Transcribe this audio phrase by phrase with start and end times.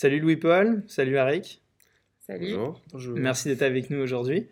[0.00, 1.60] Salut Louis-Paul, salut Arik.
[2.20, 2.54] Salut.
[2.92, 3.18] Bonjour.
[3.18, 4.46] Merci d'être avec nous aujourd'hui.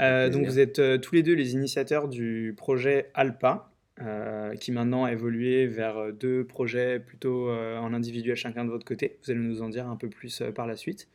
[0.00, 4.70] Euh, donc vous êtes euh, tous les deux les initiateurs du projet Alpa, euh, qui
[4.70, 9.18] maintenant a évolué vers deux projets plutôt euh, en individuel chacun de votre côté.
[9.24, 11.08] Vous allez nous en dire un peu plus euh, par la suite.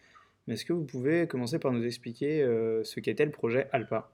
[0.47, 4.09] Mais est-ce que vous pouvez commencer par nous expliquer euh, ce qu'était le projet Alpa?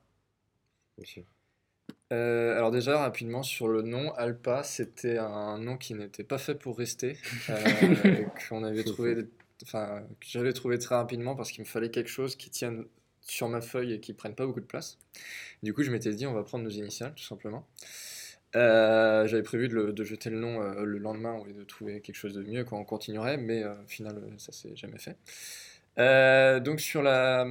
[2.12, 6.56] Euh, alors déjà, rapidement, sur le nom, Alpa, c'était un nom qui n'était pas fait
[6.56, 7.16] pour rester,
[7.50, 7.56] euh,
[8.50, 9.16] qu'on avait trouvé,
[9.64, 12.86] enfin, que j'avais trouvé très rapidement parce qu'il me fallait quelque chose qui tienne
[13.22, 15.00] sur ma feuille et qui prenne pas beaucoup de place.
[15.64, 17.66] Du coup, je m'étais dit, on va prendre nos initiales, tout simplement.
[18.56, 22.34] Euh, j'avais prévu de, jeter le nom euh, le lendemain et de trouver quelque chose
[22.34, 25.18] de mieux quand on continuerait, mais euh, au final, euh, ça s'est jamais fait.
[26.62, 27.48] Donc sur la,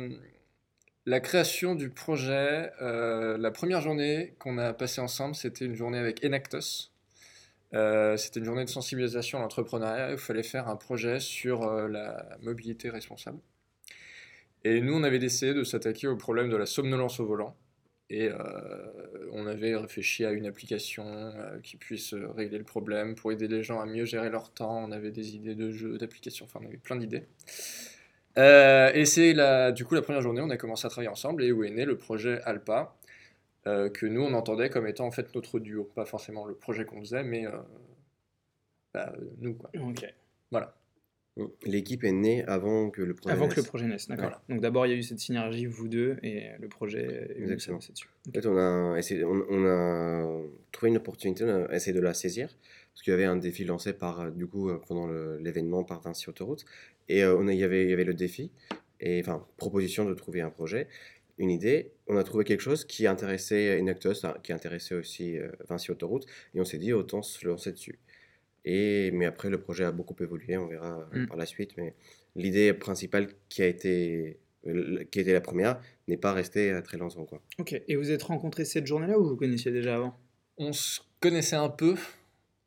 [1.21, 6.92] création du projet, la première journée qu'on a passée ensemble, c'était une journée avec Enactus.
[7.75, 10.13] Euh, c'était une journée de sensibilisation à l'entrepreneuriat.
[10.13, 13.39] Il fallait faire un projet sur euh, la mobilité responsable.
[14.65, 17.57] Et nous, on avait décidé de s'attaquer au problème de la somnolence au volant.
[18.11, 18.37] Et euh,
[19.33, 21.33] on avait réfléchi à une application
[21.63, 24.85] qui puisse régler le problème pour aider les gens à mieux gérer leur temps.
[24.85, 27.27] On avait des idées de jeux, d'applications, enfin, on avait plein d'idées.
[28.37, 29.35] Et c'est
[29.73, 31.87] du coup la première journée, on a commencé à travailler ensemble et où est né
[31.87, 32.95] le projet Alpa,
[33.67, 36.85] euh, que nous on entendait comme étant en fait notre duo, pas forcément le projet
[36.85, 37.53] qu'on faisait, mais euh,
[38.95, 39.71] bah, nous quoi.
[39.75, 40.05] Ok.
[40.51, 40.75] Voilà.
[41.65, 44.25] L'équipe est née avant que le projet Avant que le projet naisse, d'accord.
[44.25, 44.43] Voilà.
[44.51, 47.79] Donc d'abord il y a eu cette synergie, vous deux, et le projet Exactement.
[47.79, 48.07] dessus.
[48.29, 50.43] En fait, on a, essayé, on, on a
[50.73, 52.49] trouvé une opportunité, on a essayé de la saisir,
[52.93, 55.07] parce qu'il y avait un défi lancé par, du coup, euh, pendant
[55.39, 56.67] l'événement par Vinci Autoroute,
[57.09, 58.51] et euh, on a, il, y avait, il y avait le défi,
[59.01, 60.87] et enfin, proposition de trouver un projet,
[61.39, 61.93] une idée.
[62.07, 66.27] On a trouvé quelque chose qui intéressait Inactus, hein, qui intéressait aussi euh, Vinci Autoroute,
[66.55, 67.99] et on s'est dit, autant se lancer dessus.
[68.65, 71.27] Et, mais après, le projet a beaucoup évolué, on verra euh, Mm.
[71.27, 71.95] par la suite, mais
[72.37, 77.25] l'idée principale qui a été, euh, qui était la première n'est pas restée très longtemps,
[77.25, 77.43] quoi.
[77.59, 77.81] Ok.
[77.89, 80.17] Et vous êtes rencontrés cette journée-là ou vous vous connaissiez déjà avant?
[80.59, 81.95] On se connaissait un peu,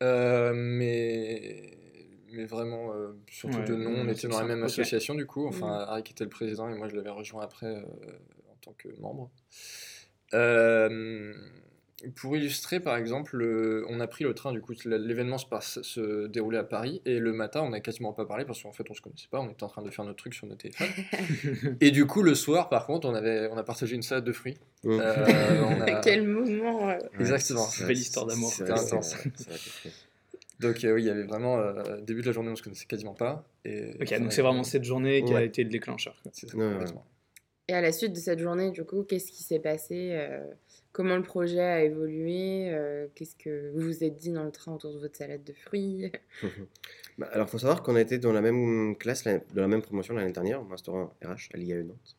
[0.03, 1.77] euh, mais,
[2.31, 3.91] mais vraiment euh, surtout Ouais, de nom.
[3.95, 5.47] On était dans la même association du coup.
[5.47, 5.89] Enfin, Mm.
[5.89, 7.81] Arik était le président et moi je l'avais rejoint après euh,
[8.65, 9.29] tant que membre.
[10.33, 11.33] Euh,
[12.15, 15.81] pour illustrer, par exemple, le- on a pris le train, du coup, l'événement se, passe-
[15.81, 18.83] se déroulait à Paris, et le matin, on n'a quasiment pas parlé parce qu'en fait,
[18.89, 20.87] on se connaissait pas, on était en train de faire notre truc sur nos téléphones.
[21.81, 24.33] et du coup, le soir, par contre, on, avait, on a partagé une salade de
[24.33, 24.57] fruits.
[24.83, 24.99] Mm.
[24.99, 25.25] Euh,
[25.69, 27.65] on a- Quel moment euh, Exactement.
[27.65, 28.51] c'est- Belle histoire d'amour.
[28.51, 29.15] C'était c'est- intense.
[30.59, 32.85] Donc euh, oui, il y avait vraiment euh, début de la journée on se connaissait
[32.85, 33.43] quasiment pas.
[33.65, 35.45] Et Ok, donc c'est vraiment cette journée qui a Ouais.
[35.47, 36.15] été le déclencheur.
[36.31, 36.85] c'est ça, Ouais, ouais.
[37.67, 40.39] Et à la suite de cette journée, du coup, qu'est-ce qui s'est passé euh,
[40.91, 44.73] Comment le projet a évolué euh, Qu'est-ce que vous vous êtes dit dans le train
[44.73, 46.11] autour de votre salade de fruits?
[47.17, 49.81] Bah, alors, faut savoir qu'on a été dans la même classe, la- de la même
[49.81, 52.17] promotion l'année dernière, Master 1 RH à l'IAE Nantes,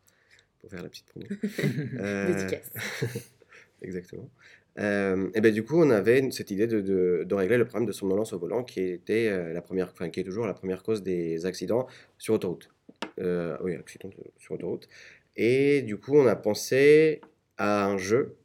[0.61, 1.27] pour faire la petite promo.
[2.01, 2.71] Euh, Dédicace.
[3.83, 4.31] Exactement.
[4.79, 7.87] Euh, et ben du coup, on avait cette idée de, de, de régler le problème
[7.87, 11.03] de somnolence au volant, qui était la première, enfin, qui est toujours la première cause
[11.03, 12.71] des accidents sur autoroute.
[13.19, 14.89] Euh, oui, accidents de- sur autoroute.
[15.37, 17.21] Et du coup, on a pensé
[17.59, 18.37] à un jeu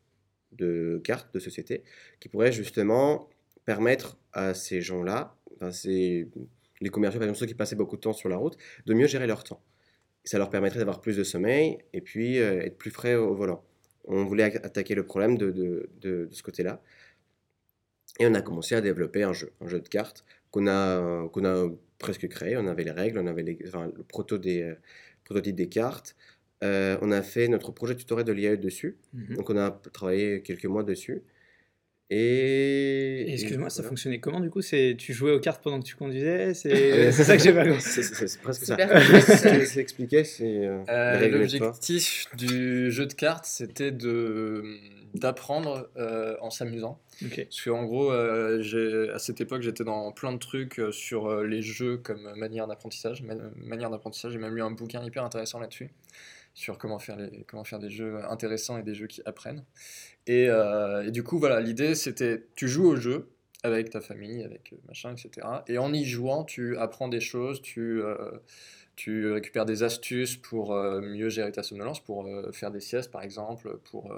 [0.53, 1.83] de cartes de société
[2.19, 3.29] qui pourrait justement
[3.65, 6.27] permettre à ces gens-là, enfin, ces-
[6.81, 9.07] les commerciaux, par exemple ceux qui passaient beaucoup de temps sur la route, de mieux
[9.07, 9.61] gérer leur temps.
[10.23, 13.63] Ça leur permettrait d'avoir plus de sommeil et puis euh, être plus frais au volant.
[14.05, 16.81] On voulait attaquer le problème de, ce côté-là.
[18.19, 21.45] Et on a commencé à développer un jeu, un jeu de cartes qu'on a, qu'on
[21.45, 22.57] a presque créé.
[22.57, 24.75] On avait les règles, on avait le proto des, euh,
[25.23, 26.15] prototype des cartes.
[26.63, 28.97] Euh, on a fait notre projet tutoriel de l'IAE dessus.
[29.13, 29.35] Mhm.
[29.37, 31.23] Donc on a travaillé quelques mois dessus.
[32.13, 33.21] Et...
[33.29, 33.89] Et excuse-moi, ça voilà.
[33.89, 34.61] fonctionnait comment du coup?
[34.61, 36.53] C'est tu jouais aux cartes pendant que tu conduisais?
[36.53, 37.81] C'est c'est ça que j'ai pas compris.
[37.81, 38.75] C'est c'est- c'est presque ça.
[38.77, 41.69] C'est euh, Euh, l'histoire.
[41.71, 44.63] L'objectif du jeu de cartes, c'était de
[45.13, 46.99] d'apprendre euh, en s'amusant.
[47.25, 47.43] Ok.
[47.43, 51.27] Parce qu'en gros, euh, j'ai- à cette époque, j'étais dans plein de trucs euh, sur
[51.27, 53.21] euh, les jeux comme manière d'apprentissage.
[53.21, 55.89] Ma- manière d'apprentissage, j'ai même lu un bouquin hyper intéressant là-dessus,
[56.53, 59.63] sur comment faire, les, comment faire des jeux intéressants et des jeux qui apprennent.
[60.27, 63.29] Et, euh, du coup, voilà, l'idée, c'était, tu joues au jeu
[63.63, 65.47] avec ta famille, avec euh, machin, etc.
[65.67, 68.01] Et en y jouant, tu apprends des choses, tu...
[68.01, 68.15] euh,
[68.97, 73.79] tu récupères des astuces pour mieux gérer ta somnolence, pour faire des siestes par exemple,
[73.85, 74.13] pour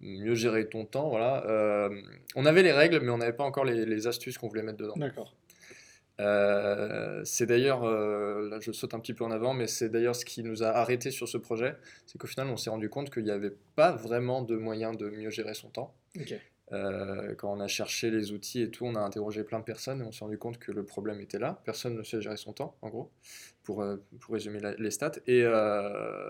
[0.00, 1.08] mieux gérer ton temps.
[1.08, 1.90] Voilà.
[2.34, 4.78] On avait les règles, mais on n'avait pas encore les, les astuces qu'on voulait mettre
[4.78, 4.94] dedans.
[4.96, 5.36] D'accord.
[6.20, 10.16] Euh, c'est d'ailleurs, euh, là je saute un petit peu en avant, mais c'est d'ailleurs
[10.16, 11.76] ce qui nous a arrêté sur ce projet,
[12.06, 15.08] c'est qu'au final on s'est rendu compte qu'il n'y avait pas vraiment de moyen de
[15.10, 15.94] mieux gérer son temps.
[16.72, 20.02] Euh, quand on a cherché les outils et tout, on a interrogé plein de personnes
[20.02, 21.62] et on s'est rendu compte que le problème était là.
[21.64, 23.10] Personne ne sait gérer son temps, en gros,
[23.62, 23.82] pour,
[24.20, 25.12] pour résumer la- les stats.
[25.26, 25.44] Et,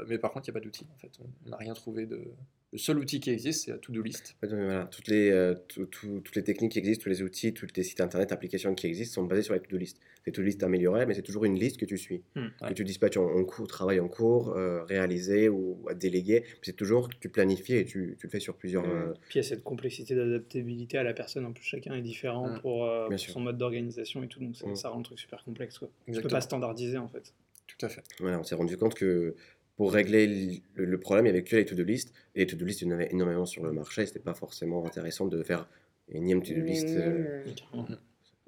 [0.06, 0.86] mais par contre, il n'y a pas d'outil.
[0.94, 1.10] En fait,
[1.46, 2.22] on n'a rien trouvé de.
[2.70, 4.36] Le seul outil qui existe, c'est la to-do list.
[4.42, 7.66] Voilà, toutes, les, euh, tout- tout- toutes les techniques qui existent, tous les outils, tous
[7.74, 9.98] les sites internet, applications qui existent sont basés sur les to-do list.
[10.26, 12.22] Les to-do list améliorées, mais c'est toujours une liste que tu suis.
[12.36, 12.48] Hmm.
[12.60, 12.74] Que Ouais.
[12.74, 16.44] tu dispatches en, en cours, travail en cours, euh, réalisé ou à déléguer.
[16.60, 18.86] C'est toujours que tu planifies et tu, tu le fais sur plusieurs.
[18.86, 18.90] Hmm.
[18.90, 21.46] euh, Puis il y a cette complexité d'adaptabilité à la personne.
[21.46, 22.60] En plus, chacun est différent Mm.
[22.60, 24.40] pour, euh, son mode d'organisation et tout.
[24.40, 24.76] Donc ça, Mm.
[24.76, 25.78] ça rend le truc super complexe.
[25.78, 25.88] Quoi.
[26.12, 27.32] Tu peux pas standardiser en fait.
[27.66, 28.02] Tout à fait.
[28.20, 29.34] Voilà, on s'est rendu compte que
[29.78, 32.12] pour régler le, le problème, il n'y avait que les to-do list.
[32.34, 34.04] Et les to-do list, il y en avait énormément sur le marché.
[34.04, 35.66] C'était pas forcément intéressant de faire
[36.10, 36.88] une énième to-do list.
[36.88, 37.42] énième, euh,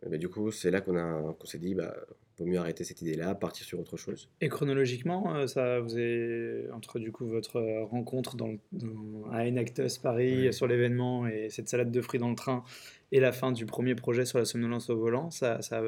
[0.04, 1.94] euh, bah, du coup, c'est là qu'on a, qu'on s'est dit, bah,
[2.38, 4.28] vaut mieux arrêter cette idée-là, partir sur autre chose.
[4.40, 9.30] Et chronologiquement, euh, ça vous est entre du coup votre euh, rencontre dans, le- dans-
[9.30, 10.52] à Enactus Paris Ouais.
[10.52, 12.64] sur l'événement et cette salade de fruits dans le train
[13.12, 15.82] et la fin du premier projet sur la somnolence au volant, ça, ça,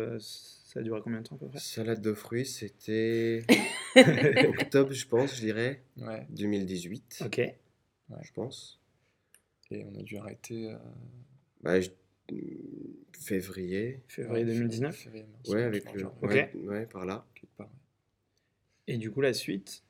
[0.73, 1.59] ça a duré combien de temps à peu près?
[1.59, 3.45] Salade de fruits, c'était
[4.49, 6.27] octobre, je pense, je dirais, Ouais.
[6.31, 7.41] 2018, Ok.
[8.23, 8.81] je pense.
[9.71, 10.71] Et on a dû arrêter.
[10.73, 10.77] euh,
[11.63, 11.91] Bah, je-
[13.19, 14.97] Février, Février ouais, 2019.
[14.97, 16.31] février, mars, ouais, avec le, genre, Ok.
[16.31, 17.27] ouais, ouais, par là.
[18.89, 19.85] Et du coup, la suite,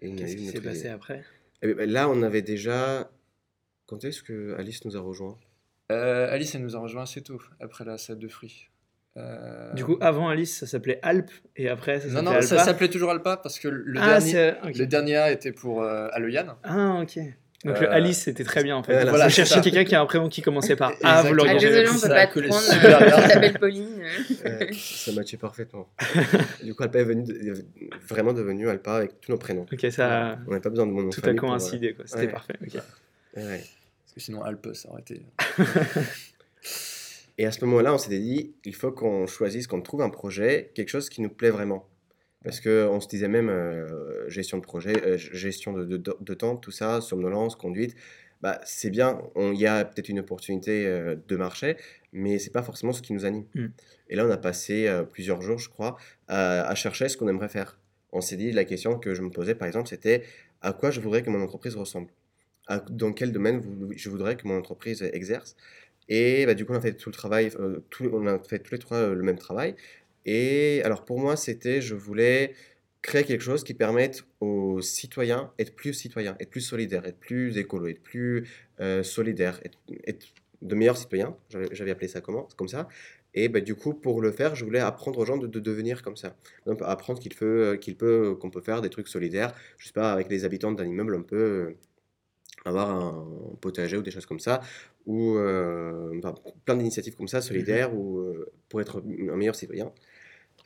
[0.00, 1.24] qu'est-ce qui s'est passé après?
[1.62, 3.10] Eh ben, là, on avait déjà.
[3.86, 5.38] Quand est-ce que Alice nous a rejoint
[5.90, 8.68] Euh, Alice, elle nous a rejoint assez tôt, après la salade de fruits.
[9.16, 12.54] Euh, Du coup, avant Alice, ça s'appelait Alp et après, ça non, s'appelait non, ça
[12.56, 16.08] Alpa s'appelle toujours Alpa parce que le, Ah, dernier, le dernier A était pour euh,
[16.12, 16.46] Aloyan.
[16.64, 17.18] Ah, ok.
[17.64, 18.92] Donc le Euh, Alice, c'était très bien en fait.
[18.92, 19.60] voilà, Voilà, ça.
[19.62, 21.98] quelqu'un qui a un prénom qui commençait par A, vous l'auriez Ah, désolé, on peut
[21.98, 22.60] ça pas te prendre.
[22.62, 23.16] super euh, bien.
[23.22, 24.02] Je t'appelle Pauline.
[24.44, 25.88] Euh, Ça matchait parfaitement.
[26.62, 27.24] du coup, Alpa est venu
[28.06, 29.64] vraiment devenu Alpa avec tous nos prénoms.
[29.72, 30.36] Ok, ça.
[30.46, 32.04] On n'a pas besoin de mon nom Tout a euh, coïncidé, quoi.
[32.06, 32.32] C'était Ouais.
[32.32, 32.54] parfait.
[32.62, 32.74] ok.
[32.74, 33.64] ouais, ouais.
[34.04, 35.22] Parce que sinon, Alpe, ça aurait été.
[37.38, 40.70] Et à ce moment-là, on s'était dit, il faut qu'on choisisse, qu'on trouve un projet,
[40.74, 41.88] quelque chose qui nous plaît vraiment.
[42.44, 46.56] Parce qu'on se disait même euh, gestion de projet, euh, gestion de, de- de temps,
[46.56, 47.94] tout ça, somnolence, conduite,
[48.40, 51.76] bah, c'est bien, il y a peut-être une opportunité euh, de marché,
[52.12, 53.46] mais c'est pas forcément ce qui nous anime.
[53.54, 53.66] Mm.
[54.10, 55.96] Et là, on a passé plusieurs jours, je crois,
[56.28, 57.78] à, à chercher ce qu'on aimerait faire.
[58.12, 60.22] On s'est dit, la question que je me posais, par exemple, c'était
[60.62, 62.08] à quoi je voudrais que mon entreprise ressemble?
[62.68, 65.56] À- Dans quel domaine vous- je voudrais que mon entreprise exerce?
[66.08, 68.58] Et bah, du coup, on a fait tout le travail, euh, tout- on a fait
[68.60, 69.74] tous les trois euh, le même travail.
[70.24, 72.54] Et alors pour moi, c'était, je voulais
[73.02, 77.56] créer quelque chose qui permette aux citoyens être plus citoyens, être plus solidaires, être plus
[77.58, 78.48] écolo, être plus
[78.80, 80.26] euh, solidaires, être, être
[80.62, 81.36] de meilleurs citoyens.
[81.72, 82.88] J'avais appelé ça comment, comme ça.
[83.34, 86.02] Et bah, du coup, pour le faire, je voulais apprendre aux gens de, de devenir
[86.02, 86.34] comme ça.
[86.66, 89.54] Donc, apprendre qu'il peut, qu'il peut, qu'on peut faire des trucs solidaires.
[89.78, 91.76] Je sais pas, avec les habitants d'un immeuble, on peut euh,
[92.64, 93.28] avoir un
[93.60, 94.60] potager ou des choses comme ça,
[95.06, 96.34] ou euh, enfin,
[96.64, 99.92] plein d'initiatives comme ça, solidaires, ou euh, pour être un meilleur citoyen.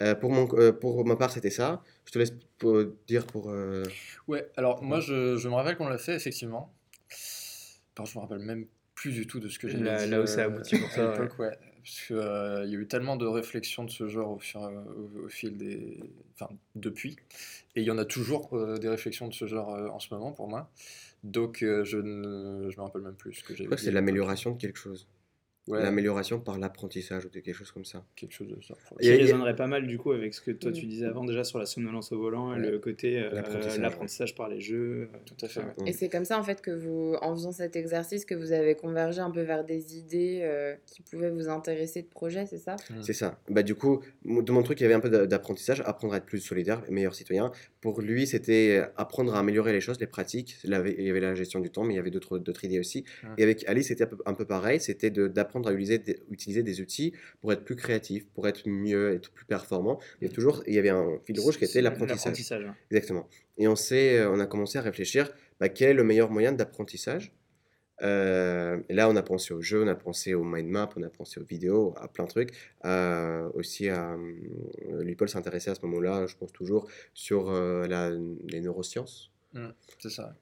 [0.02, 1.82] Euh, pour, mon, euh, pour ma part, c'était ça.
[2.06, 3.50] Je te laisse pour- dire pour...
[3.50, 3.82] euh,
[4.28, 6.73] Ouais, alors moi, je, je me rappelle qu'on l'a fait, effectivement.
[7.97, 10.11] Contre, je me rappelle même plus du tout de ce que j'ai Là- dit.
[10.11, 11.50] là où ça aboutit pour à toi, l'époque, ouais.
[11.90, 15.28] Parce qu'il y a eu tellement de réflexions de ce genre au, fur, au, au
[15.28, 15.99] fil des.
[16.35, 17.16] Enfin, depuis.
[17.75, 20.14] Et il y en a toujours euh, des réflexions de ce genre euh, en ce
[20.14, 20.70] moment pour moi.
[21.25, 23.82] Donc, euh, je ne je me rappelle même plus ce que j'ai je crois que
[23.82, 25.09] c'est l'amélioration de quelque chose.
[25.68, 28.04] Ouais, L'amélioration par l'apprentissage ou quelque chose comme ça.
[28.16, 28.74] quelque chose de ça.
[29.00, 31.58] Qui résonnerait pas mal du coup avec ce que toi tu disais avant déjà sur
[31.58, 32.70] la somnolence au volant et Ouais.
[32.70, 33.30] le côté euh,
[33.78, 35.08] L'apprentissage, par les jeux.
[35.14, 35.60] euh, Tout à fait.
[35.86, 38.74] Et c'est comme ça en fait que vous, en faisant cet exercice, que vous avez
[38.74, 42.76] convergé un peu vers des idées euh, qui pouvaient vous intéresser de projet, c'est ça?
[42.90, 43.02] Mm.
[43.02, 43.38] C'est ça.
[43.48, 46.16] Bah, du coup, de mon truc, il y avait un peu d'a- d'apprentissage, apprendre à
[46.16, 47.52] être plus solidaire, meilleur citoyen.
[47.80, 50.56] Pour lui, c'était apprendre à améliorer les choses, les pratiques.
[50.64, 50.74] Il y
[51.10, 53.04] avait la gestion du temps, mais il y avait d'autres d'autres idées aussi.
[53.22, 53.28] Ouais.
[53.38, 54.80] Et avec Alice, c'était un peu, un peu pareil.
[54.80, 58.69] C'était de- d'apprendre à utiliser des, utiliser des outils pour être plus créatif, pour être
[58.69, 59.99] mieux, être plus performant.
[60.21, 62.37] Mais toujours, il y avait un fil rouge qui était l'apprentissage.
[62.90, 63.28] Exactement.
[63.59, 67.33] Et on, euh, on a commencé à réfléchir, bah, quel est le meilleur moyen d'apprentissage?
[68.02, 71.02] Euh, et là, on a pensé aux jeux, on a pensé aux mind maps, on
[71.02, 72.52] a pensé aux vidéos, à plein de trucs.
[72.87, 78.11] Euh, aussi, à, euh, lui, Paul s'intéressait à ce moment-là, je pense toujours, sur la-
[78.47, 79.30] les neurosciences.
[79.99, 80.35] C'est ça.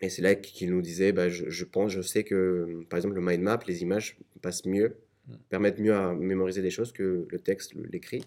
[0.00, 3.16] Et c'est là qu'il nous disait, bah, je, je pense, je sais que, par exemple,
[3.16, 4.96] le mind map, les images passent mieux,
[5.28, 5.34] Mm.
[5.50, 8.24] permettent mieux à mémoriser des choses que le texte, l'écrit.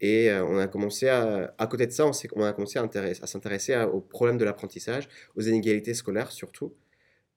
[0.00, 2.82] Et euh, on a commencé à, à côté de ça, on, on a commencé à,
[2.82, 6.74] intéresser- à s'intéresser à- au problème de l'apprentissage, aux inégalités scolaires surtout.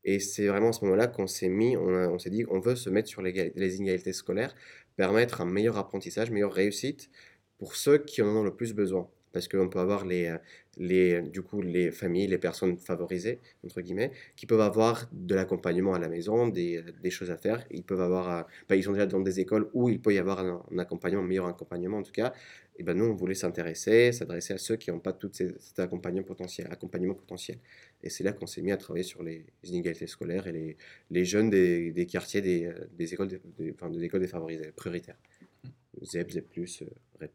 [0.04, 2.90] Et c'est vraiment à ce moment-là qu'on s'est mis, on, s'est dit, on veut se
[2.90, 4.56] mettre sur les, les inégalités scolaires,
[4.98, 7.10] permettre un meilleur apprentissage, meilleure réussite
[7.58, 9.10] pour ceux qui en ont le plus besoin.
[9.36, 10.38] Parce qu'on peut avoir les, euh,
[10.78, 15.94] les, du coup, les familles, les personnes favorisées, entre guillemets, qui peuvent avoir de l'accompagnement
[15.94, 17.66] à la maison, des, des, choses à faire.
[17.70, 20.20] Ils peuvent avoir, euh, bah, ils sont déjà dans des écoles où il peut y
[20.20, 22.32] avoir un, accompagnement, un meilleur accompagnement en tout cas.
[22.78, 26.24] Et ben nous, on voulait s'intéresser, s'adresser à ceux qui n'ont pas tout cet accompagnement
[26.24, 26.68] potentiel.
[26.72, 27.58] Accompagnement potentiel.
[28.02, 30.78] Et c'est là qu'on s'est mis à travailler sur les inégalités scolaires et les,
[31.12, 35.18] les jeunes des, des quartiers des, des écoles, des, enfin, des écoles défavorisées, prioritaires.
[36.04, 36.60] ZEP, ZEP+,
[37.20, 37.32] RED+.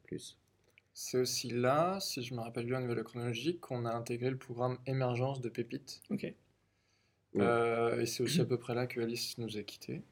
[1.02, 3.90] C'est aussi là, si je me rappelle bien au niveau de la chronologie, qu'on a
[3.90, 6.02] intégré le programme Émergence de Pépite.
[6.10, 6.30] Ok.
[7.36, 10.02] Euh, et c'est aussi à peu près là que Alice nous a quittés.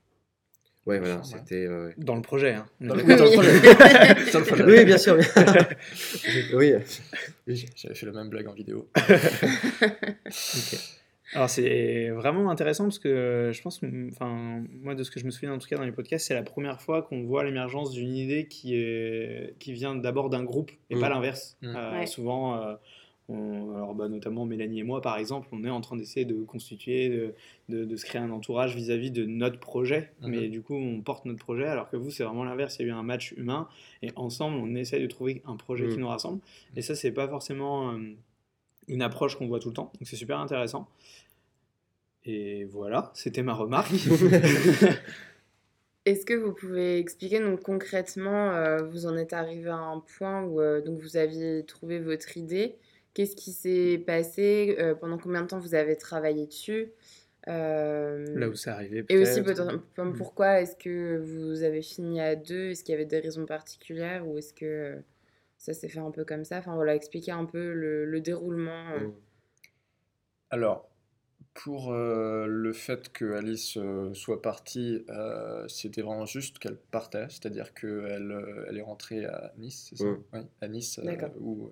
[0.86, 1.66] Ouais, voilà, c'était.
[1.66, 2.66] Euh, dans le projet, hein.
[2.80, 3.02] Dans le,
[4.32, 4.64] dans le projet.
[4.64, 5.18] oui, bien sûr.
[6.54, 6.72] oui.
[7.46, 8.88] oui j'avais fait la même blague en vidéo.
[8.96, 10.78] ok.
[11.34, 13.80] Alors c'est vraiment intéressant parce que je pense,
[14.10, 16.34] enfin moi de ce que je me souviens en tout cas dans les podcasts, c'est
[16.34, 20.70] la première fois qu'on voit l'émergence d'une idée qui est qui vient d'abord d'un groupe
[20.90, 21.12] et pas mmh.
[21.12, 21.58] l'inverse.
[21.60, 21.76] Mmh.
[21.76, 22.74] Euh, souvent, euh,
[23.28, 27.10] alors bah, notamment Mélanie et moi par exemple, on est en train d'essayer de constituer,
[27.68, 30.28] de, de, se créer un entourage vis-à-vis de notre projet, mmh.
[30.28, 32.78] mais du coup on porte notre projet alors que vous c'est vraiment l'inverse.
[32.78, 33.68] Il y a eu un match humain
[34.00, 36.40] et ensemble on essaie de trouver un projet qui nous rassemble.
[36.74, 37.98] Et ça c'est pas forcément euh,
[38.88, 39.92] une approche qu'on voit tout le temps.
[39.98, 40.88] Donc c'est super intéressant.
[42.24, 43.92] Et voilà, c'était ma remarque.
[46.04, 50.42] Est-ce que vous pouvez expliquer donc concrètement, euh, vous en êtes arrivé à un point
[50.42, 52.76] où euh, donc vous aviez trouvé votre idée?
[53.14, 56.92] Qu'est-ce qui s'est passé euh, Pendant combien de temps vous avez travaillé dessus?
[57.46, 59.04] Là où c'est arrivé.
[59.08, 60.12] Et aussi mm.
[60.16, 62.70] pourquoi est-ce que vous avez fini à deux?
[62.70, 65.02] Est-ce qu'il y avait des raisons particulières ou est-ce que
[65.58, 68.98] ça s'est fait un peu comme ça Enfin voilà, expliquer un peu le, déroulement.
[68.98, 69.12] Mm.
[70.50, 70.88] Alors,
[71.54, 77.26] pour euh, le fait que Alice euh, soit partie, euh, c'était vraiment juste qu'elle partait,
[77.28, 80.04] c'est-à-dire qu'elle elle est rentrée à Nice, c'est ça?
[80.32, 81.00] Oui, à Nice.
[81.40, 81.70] où,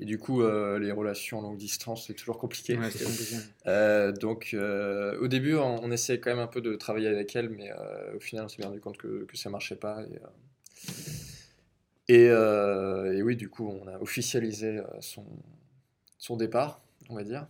[0.00, 2.76] et du coup, les relations longue distance, c'est toujours compliqué.
[4.20, 7.70] donc, au début, on, essayait quand même un peu de travailler avec elle, mais
[8.14, 10.02] au final, on s'est bien rendu compte que, que ça marchait pas.
[10.02, 10.18] Et,
[12.08, 15.24] et, oui, du coup, on a officialisé son,
[16.18, 17.46] son départ, on va dire.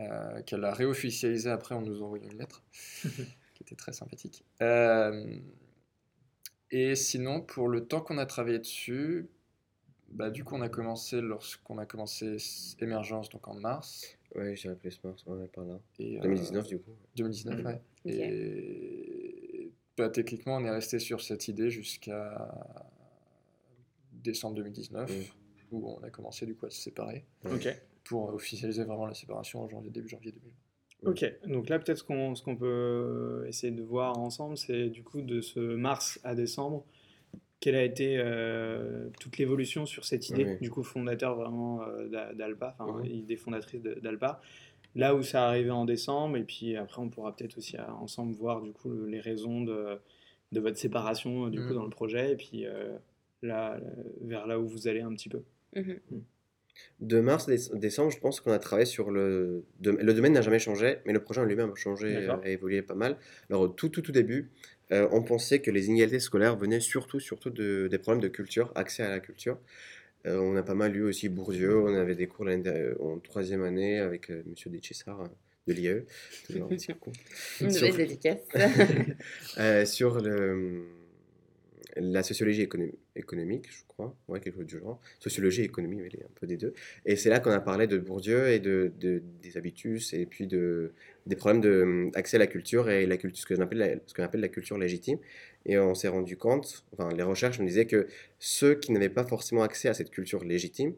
[0.00, 2.64] Euh, qu'elle a réofficialisé après en nous envoyant une lettre,
[3.02, 4.44] qui était très sympathique.
[4.62, 5.36] Euh,
[6.70, 9.28] et sinon, pour le temps qu'on a travaillé dessus,
[10.08, 12.36] bah, du coup, on a commencé lorsqu'on a commencé
[12.80, 14.18] Émergence, donc en mars.
[14.34, 15.78] Oui, j'ai appelé ce mars, on est par là.
[15.98, 16.96] Et, 2019, euh, du coup.
[17.16, 17.66] 2019, mm.
[17.66, 17.80] ouais.
[18.06, 22.90] Et bah, techniquement, on est resté sur cette idée jusqu'à
[24.22, 25.22] décembre 2019, mm.
[25.72, 27.24] où on a commencé du coup à se séparer.
[27.44, 27.68] Ok
[28.04, 31.10] pour officialiser vraiment la séparation en janvier, début janvier 2020.
[31.10, 35.40] Ok, donc là peut-être ce qu'on peut essayer de voir ensemble, c'est du coup de
[35.40, 36.84] ce mars à décembre,
[37.58, 42.76] quelle a été euh, toute l'évolution sur cette idée, du coup fondateur vraiment euh, d'Alpa,
[42.78, 44.40] enfin idée fondatrice d'Alpa,
[44.94, 48.34] là où ça arrivé en décembre, et puis après on pourra peut-être aussi euh, ensemble
[48.34, 49.98] voir du coup les raisons de,
[50.52, 51.74] de votre séparation du coup mmh.
[51.74, 52.64] dans le projet, et puis
[53.42, 53.78] là,
[54.22, 55.42] vers là où vous allez un petit peu.
[55.74, 55.80] Mmh.
[56.10, 56.18] Mmh.
[57.00, 59.64] De mars à décembre, je pense qu'on a travaillé sur le.
[59.82, 62.94] Le domaine n'a jamais changé, mais le projet en lui-même a changé, a évolué pas
[62.94, 63.18] mal.
[63.50, 64.50] Alors, au tout, tout, tout début,
[64.92, 68.72] euh, on pensait que les inégalités scolaires venaient surtout, surtout de, des problèmes de culture,
[68.74, 69.58] accès à la culture.
[70.26, 72.46] Euh, on a pas mal lu aussi Bourdieu, on avait des cours
[73.00, 74.36] en troisième année avec M.
[74.36, 75.28] Euh, Monsieur Deschissard
[75.66, 76.04] de l'IE.
[77.60, 78.40] Une nouvelle dédicace.
[79.88, 81.01] sur le
[81.96, 82.62] la sociologie
[83.16, 85.00] économique, je crois, ouais, quelque chose du genre.
[85.20, 86.72] Sociologie et économie, mais un peu des deux.
[87.04, 90.92] Et c'est là qu'on a parlé de Bourdieu et de, des habitus et puis de,
[91.26, 94.48] des problèmes d'accès à la culture et la culture, ce qu'on appelle, la, appelle la
[94.48, 95.18] culture légitime.
[95.66, 98.06] Et on s'est rendu compte, enfin, les recherches nous disaient que
[98.38, 100.94] ceux qui n'avaient pas forcément accès à cette culture légitime,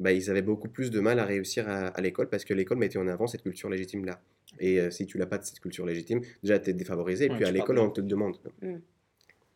[0.00, 2.98] bah, ils avaient beaucoup plus de mal à réussir à, l'école parce que l'école mettait
[2.98, 4.20] en avant cette culture légitime-là.
[4.60, 7.28] Et euh, si tu n'as pas de cette culture légitime, déjà tu es défavorisé, et
[7.28, 8.36] puis à l'école on te demande.
[8.62, 8.76] Mmh.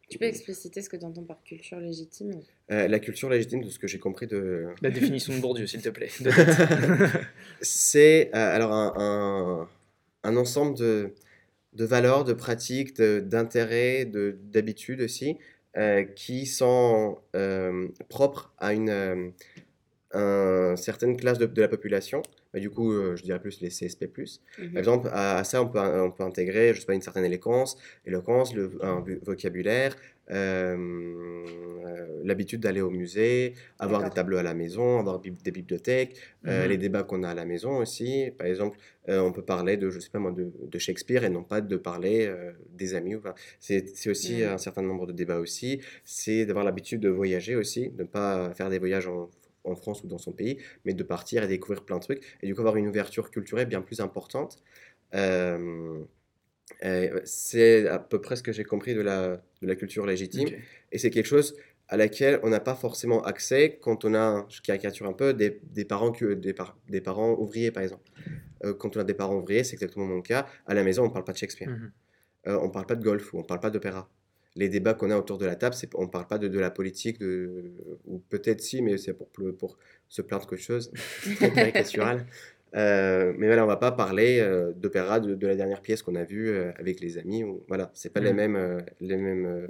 [0.08, 2.40] Tu peux expliciter ce que tu entends par culture légitime?
[2.70, 4.66] Euh, La culture légitime, de ce que j'ai compris de...
[4.82, 6.08] La définition de Bourdieu, s'il te plaît.
[7.60, 9.68] c'est euh, alors un,
[10.24, 11.12] un, ensemble de,
[11.74, 15.36] de, valeurs, de pratiques, d'intérêts, d'habitudes aussi,
[15.76, 17.18] euh, qui sont
[18.08, 19.32] propres à une,
[20.76, 22.22] certaine classe de, de la population
[22.52, 24.06] bah, du coup, euh, je dirais plus les CSP+.
[24.06, 27.24] Mmh Par exemple, à, ça, on peut, on peut intégrer, je sais pas, une certaine
[27.24, 29.94] éloquence, éloquence le, un vocabulaire,
[30.30, 36.16] euh, euh, l'habitude d'aller au musée, avoir des tableaux à la maison, avoir des bibliothèques,
[36.42, 38.30] mmh les débats qu'on a à la maison aussi.
[38.38, 41.42] Par exemple, on peut parler de, je sais pas moi, de, de Shakespeare et non
[41.42, 42.30] pas de parler
[42.74, 43.16] des amis.
[43.16, 44.48] Enfin, c'est aussi mmh.
[44.48, 45.80] un certain nombre de débats aussi.
[46.04, 49.30] C'est d'avoir l'habitude de voyager aussi, de ne pas faire des voyages en
[49.64, 52.46] en France ou dans son pays, mais de partir et découvrir plein de trucs, et
[52.46, 54.58] du coup avoir une ouverture culturelle bien plus importante.
[55.14, 56.04] Euh,
[57.24, 60.48] c'est à peu près ce que j'ai compris de la, de la culture légitime,
[60.92, 61.56] et c'est quelque chose
[61.88, 65.60] à laquelle on n'a pas forcément accès quand on a, je caricature un peu, des,
[65.70, 66.54] des parents, que, des,
[66.88, 68.10] des, parents ouvriers par exemple.
[68.64, 71.08] Euh, quand on a des parents ouvriers, c'est exactement mon cas, à la maison on
[71.08, 71.92] ne parle pas de Shakespeare, mmh
[72.46, 74.08] euh, on ne parle pas de golf ou on ne parle pas d'opéra
[74.58, 76.70] les débats qu'on a autour de la table, on ne parle pas de, de, la
[76.70, 77.72] politique, de,
[78.06, 80.90] ou peut-être si, mais c'est pour, pour se plaindre quelque chose,
[81.36, 82.26] très caricatural.
[82.74, 86.16] Euh, mais voilà, on va pas parler euh, d'opéra de, de, la dernière pièce qu'on
[86.16, 87.44] a vue euh, avec les amis.
[87.44, 88.36] Ou, voilà, c'est pas les mmh.
[88.36, 89.68] mêmes, les mêmes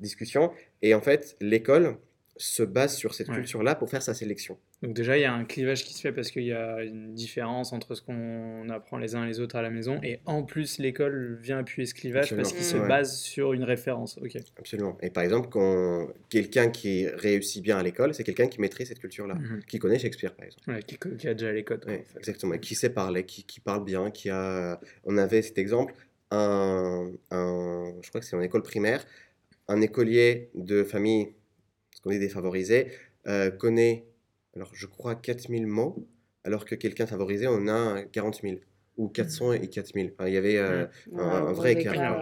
[0.00, 0.50] discussions.
[0.80, 1.98] Et en fait, l'école,
[2.38, 4.58] se base sur cette culture-là pour faire sa sélection.
[4.82, 7.12] Donc déjà, il y a un clivage qui se fait parce qu'il y a une
[7.12, 10.44] différence entre ce qu'on apprend les uns et les autres à la maison, et en
[10.44, 14.18] plus, l'école vient appuyer ce clivage parce qu'il se base sur une référence.
[14.22, 14.36] Ok.
[14.56, 14.96] Absolument.
[15.02, 19.00] Et par exemple, quand quelqu'un qui réussit bien à l'école, c'est quelqu'un qui maîtrise cette
[19.00, 19.62] culture-là, mhm.
[19.66, 20.70] qui connaît Shakespeare, par exemple.
[20.70, 21.84] Ouais, qui, a déjà les codes.
[22.16, 22.54] Exactement.
[22.54, 24.80] Et qui sait parler, qui, qui, parle bien, qui a...
[25.04, 25.94] On avait cet exemple,
[26.30, 29.04] un, un je crois que c'est en école primaire,
[29.66, 31.32] un écolier de famille
[31.98, 32.92] ce qu'on est défavorisé,
[33.26, 34.04] euh, connaît,
[34.58, 36.04] alors je crois, 4000 mots,
[36.44, 38.56] alors que quelqu'un favorisé en a 40 000
[38.96, 40.12] ou 400 et 4000.
[40.12, 42.20] Enfin, il y avait euh, un, vrai écart.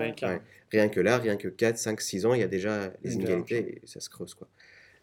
[0.71, 3.81] Rien que là, rien que 4, 5, 6 ans, il y a déjà les inégalités
[3.83, 4.35] et ça se creuse.
[4.35, 4.49] Quoi.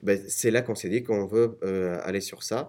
[0.04, 2.68] Ben, c'est là qu'on s'est dit qu'on veut euh, aller sur ça,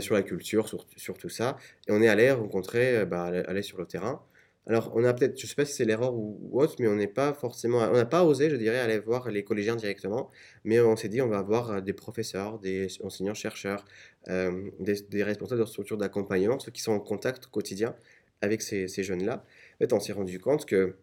[0.00, 1.58] sur la culture, sur, sur, tout ça.
[1.86, 4.22] Et on est allé rencontrer, bah, aller sur le terrain.
[4.70, 6.94] Alors, on a peut-être, je ne sais pas si c'est l'erreur ou, autre, mais on
[6.94, 10.30] n'est pas forcément, on n'a pas osé, je dirais, aller voir les collégiens directement,
[10.62, 13.84] mais on s'est dit, on va avoir euh, des professeurs, des enseignants-chercheurs,
[14.28, 17.96] euh, des, responsables de structures d'accompagnement, ceux qui sont en contact quotidien
[18.42, 19.44] avec ces, jeunes-là.
[19.74, 20.94] En fait, on s'est rendu compte que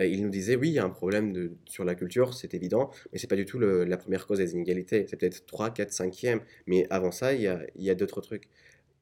[0.00, 2.92] euh, ils nous disaient, oui, il y a un problème sur la culture, c'est évident,
[3.12, 5.04] mais c'est pas du tout la première cause des inégalités.
[5.08, 7.40] C'est peut-être 3, 4, 5e, mais avant ça, il
[7.74, 8.48] il y a d'autres trucs.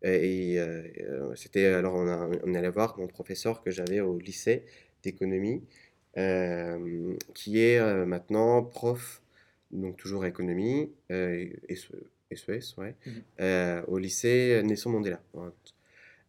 [0.03, 4.19] Et, euh, euh, c'était alors on, a, on allait voir mon professeur que j'avais au
[4.19, 4.65] lycée
[5.03, 5.63] d'économie,
[6.17, 9.23] euh, qui est maintenant prof,
[9.71, 15.21] donc toujours économie, SES, ouais, mmh au lycée Nelson Mandela.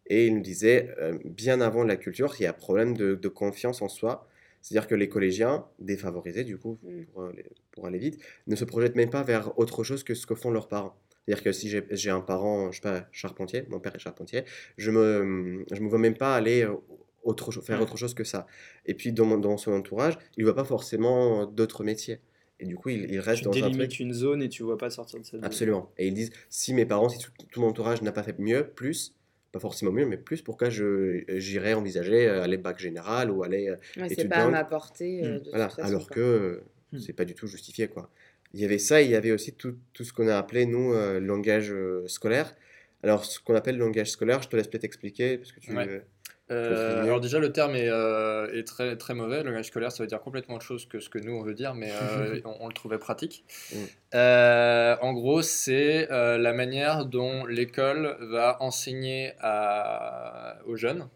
[0.06, 3.28] Et il nous disait, bien avant la culture, il y a un problème de, de
[3.28, 4.26] confiance en soi.
[4.62, 7.04] C'est-à-dire que les collégiens, défavorisés du coup, mmh.
[7.14, 7.30] pour,
[7.70, 10.50] pour, aller vite, ne se projettent même pas vers autre chose que ce que font
[10.50, 10.96] leurs parents.
[11.26, 14.44] C'est-à-dire que si j'ai un parent, je sais pas, charpentier, mon père est charpentier,
[14.76, 16.74] je me, je me vois même pas aller euh,
[17.22, 18.46] autre, faire autre chose que ça.
[18.86, 22.20] Et puis dans, dans son entourage, il ne voit pas forcément d'autres métiers.
[22.58, 24.00] Et du coup, il, il reste tu dans un truc.
[24.00, 25.44] une zone et tu vois pas sortir de cette zone.
[25.44, 25.90] Absolument.
[25.96, 29.14] Et ils disent si mes parents, si tout, mon entourage n'a pas fait mieux, plus,
[29.52, 33.74] pas forcément mieux, mais plus, pourquoi j'irais envisager euh, aller bac général ou aller.
[33.96, 35.24] Ouais, c'est pas à ma portée.
[35.24, 35.68] Euh, voilà.
[35.78, 36.98] Alors que hmm.
[36.98, 38.10] c'est pas du tout justifié, quoi.
[38.52, 40.92] Il y avait ça, il y avait aussi tout, tout ce qu'on a appelé, nous,
[40.92, 42.54] euh, langage euh, scolaire.
[43.02, 45.72] Alors, ce qu'on appelle langage scolaire, je te laisse peut-être expliquer, parce que tu...
[46.52, 49.44] Euh, alors déjà, le terme est, est, très, très mauvais.
[49.44, 51.54] Le langage scolaire, ça veut dire complètement autre chose que ce que nous, on veut
[51.54, 51.92] dire, mais
[52.44, 53.44] on, le trouvait pratique.
[53.72, 54.16] Mm.
[55.00, 61.08] en gros, c'est la manière dont l'école va enseigner à, aux jeunes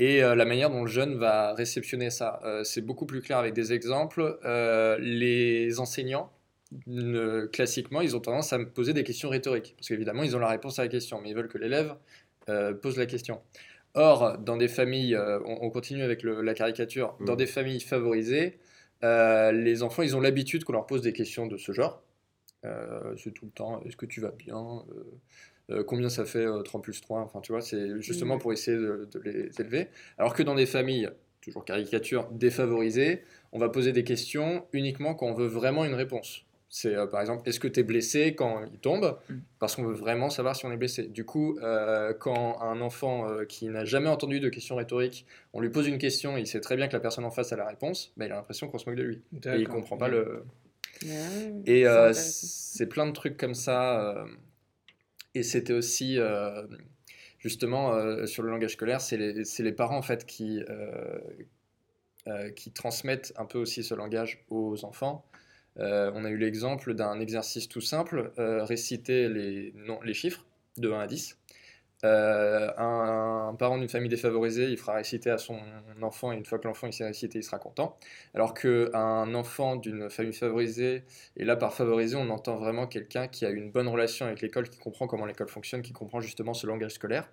[0.00, 2.40] et euh, la manière dont le jeune va réceptionner ça.
[2.44, 4.38] Euh, c'est beaucoup plus clair avec des exemples.
[4.46, 6.32] Euh, les enseignants,
[7.52, 10.48] classiquement, ils ont tendance à me poser des questions rhétoriques, parce qu'évidemment, ils ont la
[10.48, 11.94] réponse à la question, mais ils veulent que l'élève
[12.80, 13.40] pose la question.
[13.94, 17.36] Or, dans des familles, on, continue avec la caricature, dans mmh.
[17.36, 18.60] des familles favorisées,
[19.02, 22.04] les enfants, ils ont l'habitude qu'on leur pose des questions de ce genre.
[22.62, 24.84] C'est tout le temps, est-ce que tu vas bien
[25.70, 28.76] euh, combien ça fait 3 euh, plus 3, enfin tu vois, c'est justement pour essayer
[28.76, 29.88] de, les élever.
[30.18, 31.08] Alors que dans des familles,
[31.40, 36.44] toujours caricature, défavorisées, on va poser des questions uniquement quand on veut vraiment une réponse.
[36.72, 39.34] C'est euh, par exemple, est-ce que tu es blessé quand il tombe mm.
[39.58, 41.04] Parce qu'on veut vraiment savoir si on est blessé.
[41.04, 41.58] Du coup,
[42.18, 46.36] quand un enfant qui n'a jamais entendu de questions rhétoriques, on lui pose une question
[46.36, 48.32] et il sait très bien que la personne en face a la réponse, bah, il
[48.32, 49.20] a l'impression qu'on se moque de lui.
[49.44, 50.44] Et il comprend pas le...
[51.04, 54.26] et c'est plein de trucs comme ça
[55.34, 56.66] et c'était aussi, euh,
[57.38, 62.72] justement, euh, sur le langage scolaire, c'est les, les, parents, en fait, qui, euh, qui
[62.72, 65.24] transmettent un peu aussi ce langage aux enfants.
[65.76, 70.44] on a eu l'exemple d'un exercice tout simple, réciter les, non, les chiffres
[70.76, 71.38] de 1 à 10.
[72.04, 75.58] Euh, un, parent d'une famille défavorisée, il fera réciter à son
[76.00, 77.98] enfant, et une fois que l'enfant il sait réciter, il sera content.
[78.34, 81.04] Alors qu'un enfant d'une famille favorisée,
[81.36, 84.68] et là par favorisé, on entend vraiment quelqu'un qui a une bonne relation avec l'école,
[84.68, 87.28] qui comprend comment l'école fonctionne, qui comprend justement ce langage scolaire.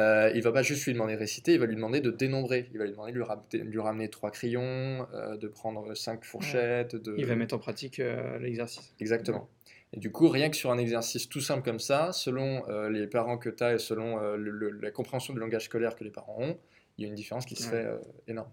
[0.00, 2.68] Euh, il va pas juste lui demander de réciter, il va lui demander de dénombrer.
[2.72, 6.94] Il va lui demander de lui, ramener, trois crayons, euh, de prendre cinq fourchettes.
[6.94, 7.14] De...
[7.18, 8.94] Il va mettre en pratique euh, l'exercice.
[9.00, 9.48] Exactement.
[9.94, 13.06] Et du coup, rien que sur un exercice tout simple comme ça, selon euh, les
[13.06, 16.04] parents que tu as et selon euh, le- le- la compréhension du langage scolaire que
[16.04, 16.58] les parents ont,
[16.98, 17.70] il y a une différence qui se Ouais.
[17.70, 17.96] fait euh,
[18.26, 18.50] énorme.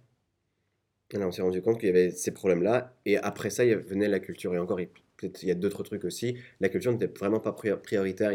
[1.14, 2.94] Et là, on s'est rendu compte qu'il y avait ces problèmes-là.
[3.06, 4.56] Et après ça, il y avait- venait la culture.
[4.56, 6.36] Et encore, il- peut-être il y a d'autres trucs aussi.
[6.60, 8.32] La culture n'était vraiment pas prior- prioritaire.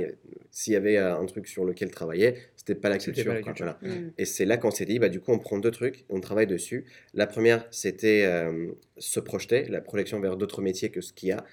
[0.51, 3.25] S'il y avait un truc sur lequel travailler, c'était pas la culture.
[3.25, 3.77] pas la quoi, culture.
[3.81, 3.95] voilà.
[4.01, 4.13] Mm.
[4.19, 6.21] Et c'est là qu'on s'est dit, bah, du coup, on prend deux trucs et on
[6.21, 6.85] travaille dessus.
[7.13, 11.33] La première, c'était euh, se projeter, la projection vers d'autres métiers que ce qu'il y
[11.33, 11.45] a.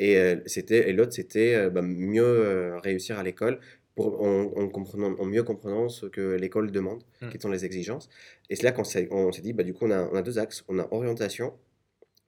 [0.00, 3.60] Et, euh, c'était, et l'autre, c'était euh, bah, mieux euh, réussir à l'école
[3.94, 7.28] pour, en, en comprenant, en mieux comprenant ce que l'école demande, Mm.
[7.28, 8.08] quelles sont les exigences.
[8.48, 10.22] Et c'est là qu'on s'est, on s'est dit, bah, du coup, on a, on a
[10.22, 10.64] deux axes.
[10.68, 11.52] On a orientation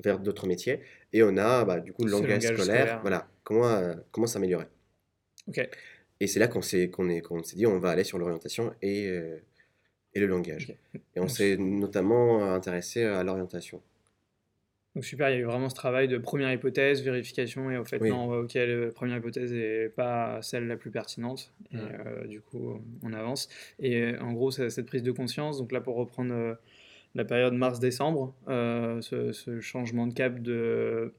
[0.04, 0.80] vers d'autres métiers
[1.14, 2.80] et on a bah, du coup le langage, langage scolaire.
[2.80, 3.00] scolaire.
[3.02, 4.66] Voilà, comment, euh, comment s'améliorer.
[6.20, 8.74] Et c'est là qu'on s'est, qu'on est, qu'on s'est dit, on va aller sur l'orientation
[8.82, 9.38] et, euh,
[10.14, 10.76] et le langage.
[11.16, 13.80] Et on s'est notamment intéressé à l'orientation.
[14.94, 17.84] Donc super, il y a eu vraiment ce travail de première hypothèse, vérification, et au
[17.84, 18.10] fait, Oui.
[18.10, 22.78] non, ok, la première hypothèse n'est pas celle la plus pertinente, et euh, du coup,
[23.02, 23.48] on avance.
[23.78, 26.54] Et euh, en gros, c'est cette prise de conscience, donc là, pour reprendre euh,
[27.14, 31.14] la période mars-décembre, euh, ce, ce changement de cap de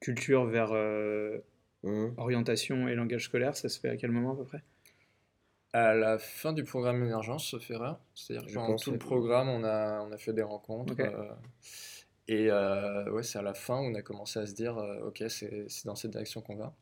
[0.00, 1.38] culture vers euh,
[1.82, 2.12] Mhm.
[2.18, 4.62] orientation et langage scolaire, ça se fait à quel moment à peu près?
[5.72, 9.62] À la fin du programme émergence, sauf erreur, c'est-à-dire que pendant tout le programme, on
[9.64, 10.94] a, on a fait des rencontres.
[12.30, 15.08] Et euh, ouais, c'est à la fin où on a commencé à se dire, euh,
[15.08, 16.74] ok, c'est c'est dans cette direction qu'on va.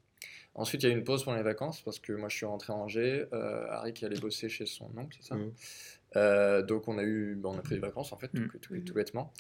[0.55, 2.47] Ensuite, il y a eu une pause pendant les vacances parce que moi je suis
[2.47, 5.37] rentré à Angers, euh, Harry qui allait bosser chez son oncle, c'est ça.
[6.17, 8.51] Euh, Donc on a eu, ben, on a pris des vacances en fait, tout, Mhm.
[8.61, 9.33] tout- tout bêtement.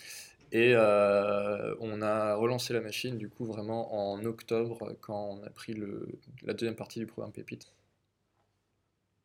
[0.53, 5.51] Et euh, on a relancé la machine du coup vraiment en octobre quand on a
[5.51, 6.09] pris le,
[6.45, 7.73] la deuxième partie du programme Pépite.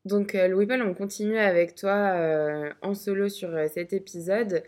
[0.06, 4.64] Donc, euh, Louis-Paul, on continue avec toi euh, en solo sur euh, cet épisode.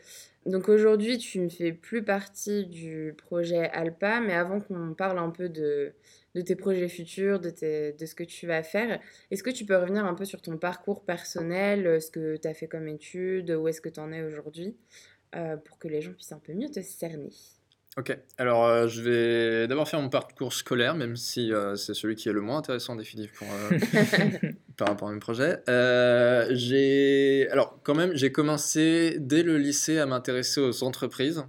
[0.45, 5.31] Donc, aujourd'hui, tu ne fais plus partie du projet Alpa, mais avant qu'on parle un
[5.31, 5.93] peu de,
[6.35, 8.99] de tes projets futurs, de, tes- de ce que tu vas faire,
[9.31, 12.47] est-ce que tu peux revenir un peu sur ton parcours personnel, euh, ce que tu
[12.47, 14.75] as fait comme études, où est-ce que tu en es aujourd'hui,
[15.35, 17.31] euh, pour que les gens puissent un peu mieux te cerner?
[17.97, 22.15] Ok, alors euh, je vais d'abord faire mon parcours scolaire, même si euh, c'est celui
[22.15, 23.47] qui est le moins intéressant définitif pour,
[24.77, 25.59] par rapport à mes projets.
[25.69, 31.43] Euh, j'ai, alors quand même, j'ai commencé dès le lycée à m'intéresser aux entreprises,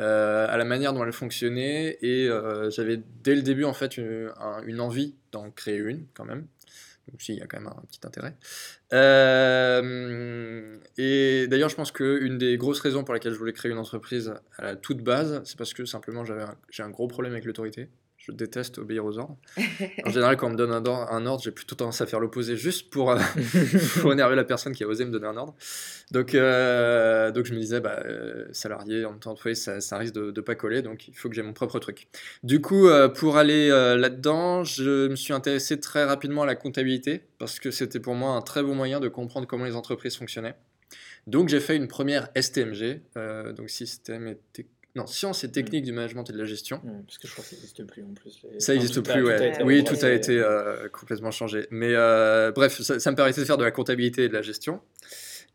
[0.00, 3.96] euh, à la manière dont elles fonctionnaient, et euh, j'avais dès le début en fait
[3.96, 6.46] une, un- une envie d'en créer une quand même.
[7.10, 8.36] Donc si, il y a quand même un petit intérêt.
[8.92, 13.78] Euh, et d'ailleurs, je pense qu'une des grosses raisons pour lesquelles je voulais créer une
[13.78, 17.46] entreprise à la toute base, c'est parce que simplement j'avais j'ai un gros problème avec
[17.46, 17.88] l'autorité.
[18.28, 19.36] Je déteste obéir aux ordres.
[20.04, 22.20] En général, quand on me donne un ordre, un ordre, j'ai plutôt tendance à faire
[22.20, 23.18] l'opposé juste pour, euh,
[24.00, 25.54] pour énerver la personne qui a osé me donner un ordre.
[26.10, 30.14] Donc, euh, donc je me disais, bah, euh, salarié, en temps employé, ça, ça risque
[30.14, 32.08] de ne pas coller, donc il faut que j'ai mon propre truc.
[32.42, 37.60] Du coup, pour aller là-dedans, je me suis intéressé très rapidement à la comptabilité, parce
[37.60, 40.54] que c'était pour moi un très bon moyen de comprendre comment les entreprises fonctionnaient.
[41.26, 43.00] Donc j'ai fait une première STMG,
[43.54, 44.38] donc système et
[44.98, 46.78] non, sciences et techniques du management et de la gestion.
[46.84, 48.38] Hmm, Parce que je crois que ça n'existe plus en plus.
[48.52, 49.48] les- Ça n'existe tout a- plus, tout ouais.
[49.48, 51.66] été oui, tout a été euh, complètement changé.
[51.70, 54.42] Mais euh, bref, ça, ça me permettait de faire de la comptabilité et de la
[54.42, 54.80] gestion.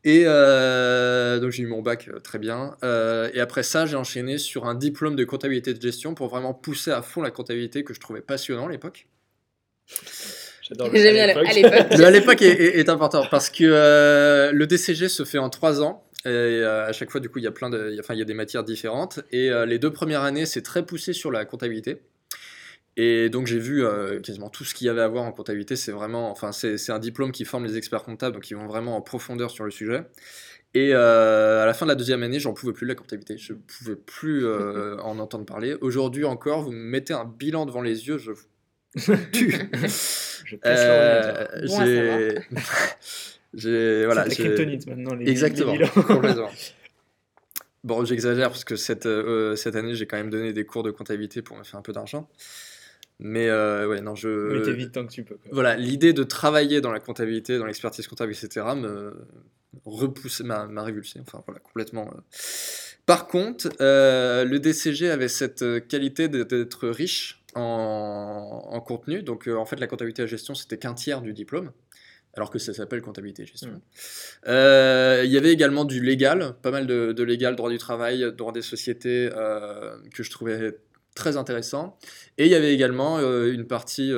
[0.06, 2.76] Et euh, donc j'ai eu mon bac euh, très bien.
[2.84, 6.28] Euh, et après ça, j'ai enchaîné sur un diplôme de comptabilité et de gestion pour
[6.28, 9.08] vraiment pousser à fond la comptabilité que je trouvais passionnant à l'époque.
[10.62, 11.54] J'adore le J'aime bien à l'époque.
[11.56, 11.98] l'époque.
[11.98, 15.50] Le à l'époque est, est- est important parce que euh, le DCG se fait en
[15.50, 16.04] trois ans.
[16.26, 18.02] Et euh, à chaque fois, du coup, il y a plein de, il y a-
[18.02, 19.20] enfin, il y a des matières différentes.
[19.32, 22.02] Et euh, les deux premières années, c'est très poussé sur la comptabilité.
[22.96, 25.76] Et donc j'ai vu euh, quasiment tout ce qu'il y avait à voir en comptabilité.
[25.76, 28.96] C'est vraiment, enfin, c'est un diplôme qui forme les experts comptables, donc ils vont vraiment
[28.96, 30.04] en profondeur sur le sujet.
[30.76, 33.38] Et à la fin de la deuxième année, j'en pouvais plus de la comptabilité.
[33.38, 34.46] Je pouvais plus
[35.02, 35.76] en entendre parler.
[35.82, 38.46] Aujourd'hui encore, vous me mettez un bilan devant les yeux, je vous
[39.32, 39.56] tue.
[40.46, 40.56] Je
[43.56, 46.04] à voilà, C'est kryptonite maintenant, les Exactement, les bilans.
[46.04, 46.50] complètement.
[47.84, 50.92] Bon, j'exagère parce que cette, euh, cette année, j'ai quand même donné des cours de
[50.92, 52.30] comptabilité pour me faire un peu d'argent.
[53.20, 54.54] Mais euh, ouais, non, je.
[54.54, 55.36] Mais t'évites tant que tu peux.
[55.36, 55.52] quoi.
[55.52, 59.14] Voilà, l'idée de travailler dans la comptabilité, dans l'expertise comptable, etc., me
[59.86, 61.20] repoussait, m'a, révulsé.
[61.20, 62.08] Enfin, voilà, complètement.
[62.08, 62.22] euh.
[63.06, 69.24] Par contre, euh, le DCG avait cette qualité d'être riche en, en contenu.
[69.24, 71.72] Donc, en fait, la comptabilité et la gestion, c'était qu'un tiers du diplôme.
[72.36, 73.70] Alors que ça s'appelle comptabilité et gestion.
[73.70, 73.82] Mm.
[74.48, 78.26] Euh, Il y avait également du légal, pas mal de, de légal, droit du travail,
[78.36, 80.78] droit des sociétés, euh, que je trouvais
[81.14, 81.98] très intéressant.
[82.40, 84.12] Et il y avait également euh, une partie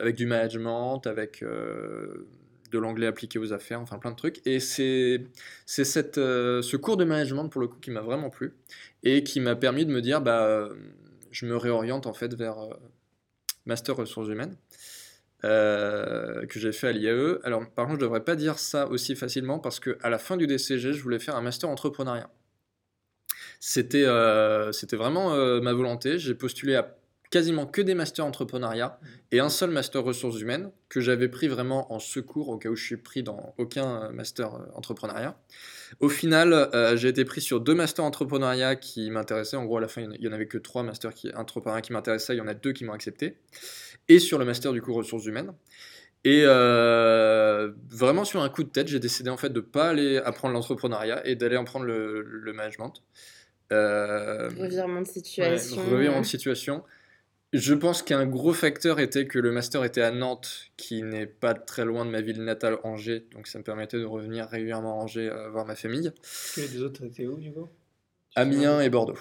[0.00, 4.46] avec du management, avec de l'anglais appliqué aux affaires, enfin plein de trucs.
[4.46, 5.26] Et c'est
[5.66, 8.54] ce cours de management pour le coup qui m'a vraiment plu
[9.02, 10.70] et qui m'a permis de me dire bah
[11.30, 12.56] je me réoriente en fait vers
[13.66, 14.56] master ressources humaines.
[15.44, 17.38] Euh, que j'ai fait à l'IAE.
[17.44, 20.36] Alors, par contre, je devrais pas dire ça aussi facilement parce que à la fin
[20.36, 22.30] du DCG, je voulais faire un master entrepreneuriat.
[23.60, 26.18] C'était euh, c'était vraiment euh, ma volonté.
[26.18, 26.94] J'ai postulé à
[27.30, 28.98] quasiment que des masters entrepreneuriat
[29.32, 32.74] et un seul master ressources humaines que j'avais pris vraiment en secours au cas où
[32.76, 35.38] je suis pris dans aucun master euh, entrepreneuriat.
[36.00, 39.56] Au final, euh, j'ai été pris sur deux masters entrepreneuriat qui m'intéressaient.
[39.56, 40.82] En gros, à la fin, il y en a- il y en avait que trois
[40.82, 42.34] masters qui, entrepreneuriat qui m'intéressaient.
[42.34, 43.36] Il y en a deux qui m'ont accepté.
[44.08, 45.52] Et sur le master du coup ressources humaines.
[46.24, 50.16] Et euh, vraiment sur un coup de tête, j'ai décidé en fait de pas aller
[50.18, 52.92] apprendre l'entrepreneuriat et d'aller en prendre le, le management.
[53.72, 55.82] Euh, Revirement de situation.
[55.90, 56.82] revirement de situation.
[57.54, 61.54] Je pense qu'un gros facteur était que le master était à Nantes, qui n'est pas
[61.54, 63.24] très loin de ma ville natale, Angers.
[63.32, 66.12] Donc ça me permettait de revenir régulièrement à Angers euh, voir ma famille.
[66.54, 67.68] Que les deux autres étaient où, du coup?
[68.34, 69.18] Amiens et Bordeaux.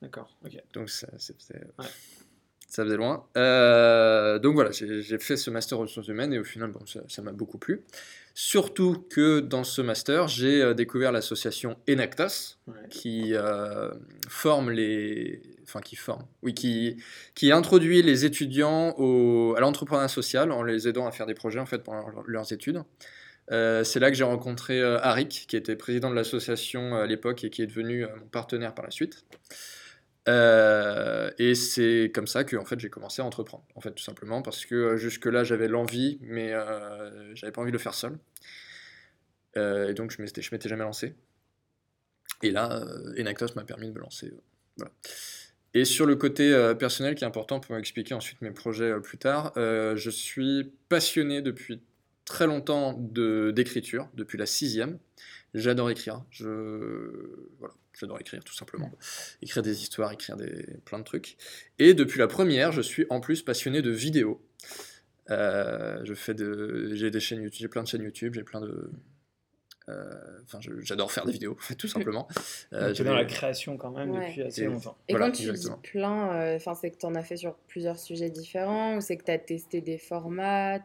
[0.00, 0.56] D'accord, ok.
[0.72, 1.84] Donc ça, c'était- Ouais.
[2.68, 3.24] Ça faisait loin.
[3.36, 7.32] Euh, donc voilà, j'ai fait ce master ressources humaines et au final, bon, ça m'a
[7.32, 7.82] beaucoup plu.
[8.34, 12.74] Surtout que dans ce master, j'ai euh, découvert l'association Enactas, Ouais.
[12.88, 13.90] qui euh,
[14.28, 17.02] forme les, enfin qui forme, oui, qui
[17.34, 21.58] qui introduit les étudiants au, à l'entrepreneuriat social en les aidant à faire des projets
[21.58, 22.82] en fait pendant leur- leurs études.
[23.50, 27.62] C'est là que j'ai rencontré Arik, qui était président de l'association à l'époque et qui
[27.62, 29.24] est devenu mon partenaire par la suite.
[30.28, 34.02] Euh, et c'est comme ça que en fait j'ai commencé à entreprendre, en fait tout
[34.02, 37.94] simplement parce que euh, jusque-là j'avais l'envie, mais euh, j'avais pas envie de le faire
[37.94, 38.18] seul.
[39.56, 41.14] Euh, et donc je m'étais, je m'étais jamais lancé.
[42.42, 42.84] Et là,
[43.18, 44.32] Enactos m'a permis de me lancer.
[45.74, 49.52] Et sur le côté personnel qui est important pour expliquer ensuite mes projets plus tard,
[49.56, 51.82] je suis passionné depuis
[52.24, 54.98] très longtemps de, d'écriture, depuis la sixième.
[55.54, 56.22] J'adore écrire.
[56.30, 56.46] Je,
[57.58, 58.90] voilà, j'adore écrire tout simplement.
[59.42, 61.36] Écrire des histoires, écrire des, plein de trucs.
[61.78, 64.40] Et depuis la première, je suis en plus passionné de vidéo.
[65.30, 68.60] Euh, je fais de, j'ai des chaînes YouTube, j'ai plein de chaînes YouTube, j'ai plein
[68.62, 68.90] de,
[69.90, 72.28] euh, enfin, j'adore faire des vidéos, tout simplement.
[72.74, 74.28] Euh, dans la création quand même Ouais.
[74.28, 74.96] depuis assez Et- longtemps.
[75.08, 75.80] Et Voilà, quand tu exactement.
[75.82, 79.00] dis plein, euh, enfin c'est que tu en as fait sur plusieurs sujets différents ou
[79.00, 80.78] c'est que tu as testé des formats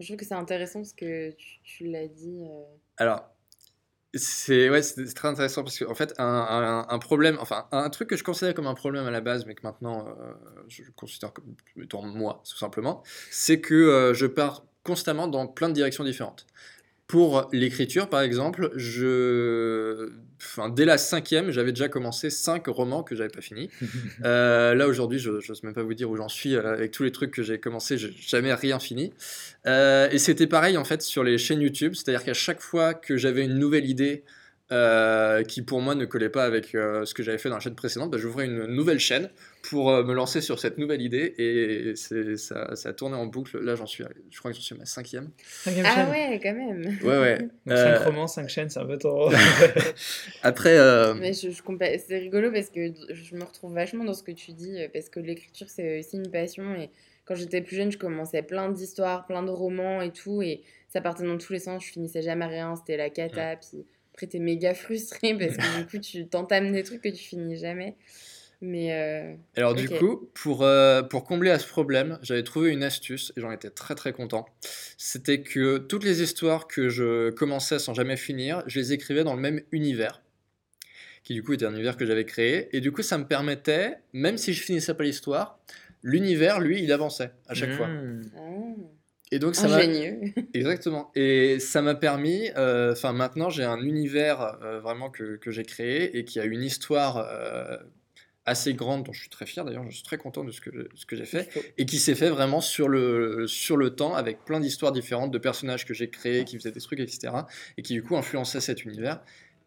[0.00, 2.44] Je trouve que c'est intéressant parce que tu, tu l'as dit.
[2.48, 2.64] euh,
[2.96, 3.28] Alors,
[4.14, 8.24] c'est ouais, c'est très intéressant parce qu'en fait, un problème, enfin, un truc que je
[8.24, 10.32] considérais comme un problème à la base, mais que maintenant euh,
[10.68, 15.68] je considère comme étant moi, tout simplement, c'est que euh, je pars constamment dans plein
[15.68, 16.46] de directions différentes.
[17.08, 20.10] Pour l'écriture, par exemple, je...
[20.36, 23.70] enfin, dès la cinquième, j'avais déjà commencé cinq romans que j'avais pas finis.
[24.24, 27.04] Euh, là aujourd'hui, je n'ose même pas vous dire où j'en suis euh, avec tous
[27.04, 29.12] les trucs que j'ai commencé, j'ai jamais rien fini.
[29.66, 33.16] Euh, et c'était pareil en fait sur les chaînes YouTube, c'est-à-dire qu'à chaque fois que
[33.16, 34.24] j'avais une nouvelle idée
[34.70, 37.60] euh, qui pour moi ne collait pas avec euh, ce que j'avais fait dans la
[37.60, 39.30] chaîne précédente, bah, j'ouvrais une nouvelle chaîne
[39.62, 43.58] pour euh, me lancer sur cette nouvelle idée et ça, ça a tourné en boucle.
[43.58, 45.30] Là j'en suis, je crois que j'en suis à ma cinquième.
[45.42, 46.10] Cinquième Ah chaîne.
[46.10, 46.98] ouais, quand même.
[47.02, 47.38] Ouais ouais.
[47.38, 49.30] Donc, Euh, 5 romans, 5 chaînes, c'est un peu trop.
[50.42, 54.14] après, euh, Mais je, je compa- c'est rigolo parce que je me retrouve vachement dans
[54.14, 56.90] ce que tu dis parce que l'écriture c'est aussi une passion et
[57.24, 61.00] quand j'étais plus jeune je commençais plein d'histoires, plein de romans et tout et ça
[61.00, 63.84] partait dans tous les sens, je finissais jamais rien, c'était la cata puis
[64.18, 67.56] après t'es méga frustré parce que du coup tu t'entames des trucs que tu finis
[67.56, 67.94] jamais.
[68.60, 72.82] Mais euh, Alors du coup, pour, euh, pour combler à ce problème, j'avais trouvé une
[72.82, 74.46] astuce et j'en étais très très content.
[74.96, 79.36] C'était que toutes les histoires que je commençais sans jamais finir, je les écrivais dans
[79.36, 80.20] le même univers,
[81.22, 82.76] qui du coup était un univers que j'avais créé.
[82.76, 85.60] Et du coup, ça me permettait, même si je finissais pas l'histoire,
[86.02, 87.86] l'univers, lui, il avançait à chaque fois.
[87.86, 88.22] Mmh.
[89.30, 89.76] Et donc ça m'a...
[89.76, 90.32] ingénieux.
[90.54, 91.10] Exactement.
[91.14, 95.64] Et ça m'a permis, euh, enfin maintenant j'ai un univers euh, vraiment que, que j'ai
[95.64, 97.76] créé et qui a une histoire euh,
[98.46, 100.88] assez grande dont je suis très fier d'ailleurs, je suis très content de ce que,
[100.94, 104.44] ce que j'ai fait et qui s'est fait vraiment sur le, sur le temps avec
[104.44, 107.34] plein d'histoires différentes de personnages que j'ai créés qui faisaient des trucs etc.
[107.76, 109.20] et qui du coup influençaient cet univers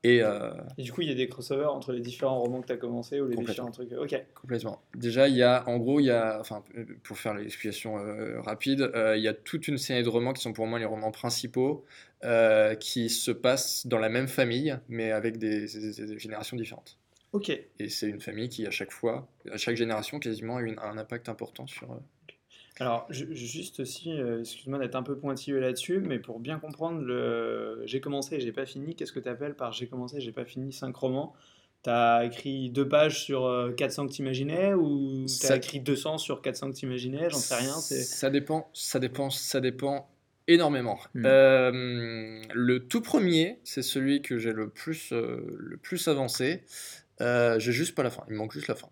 [0.03, 2.67] et euh, Et du coup, il y a des crossovers entre les différents romans que
[2.67, 3.91] tu as commencé ou les différents trucs.
[3.93, 4.15] Ok.
[4.33, 4.81] Complètement.
[4.95, 6.63] Déjà, il y a, en gros, il y a, enfin,
[7.03, 10.41] pour faire l'explication euh, rapide, euh, il y a toute une série de romans qui
[10.41, 11.85] sont pour moi les romans principaux,
[12.23, 16.97] euh, qui se passent dans la même famille, mais avec des, des- des générations différentes.
[17.33, 17.49] Ok.
[17.49, 20.97] Et c'est une famille qui, à chaque fois, à chaque génération, quasiment, a une- un
[20.97, 21.97] impact important sur.
[22.81, 26.59] Euh, Alors, ju- juste aussi, euh, excuse-moi d'être un peu pointilleux là-dessus, mais pour bien
[26.59, 30.17] comprendre, le j'ai commencé et j'ai pas fini, qu'est-ce que tu appelles par j'ai commencé
[30.17, 31.33] et j'ai pas fini 5 romans?
[31.83, 36.41] T'as écrit deux pages sur euh, 400 que t'imaginais ou t'as Ça- écrit 200 sur
[36.43, 37.29] 400 que t'imaginais?
[37.31, 37.73] J'en sais rien.
[37.73, 40.07] Ça dépend, ça dépend, ça dépend
[40.47, 40.99] énormément.
[41.15, 41.23] Hmm.
[41.25, 46.61] Euh, le tout premier, c'est celui que j'ai le plus, euh, le plus avancé.
[47.21, 48.23] Euh, j'ai juste pas la fin.
[48.27, 48.89] Il me manque juste la fin.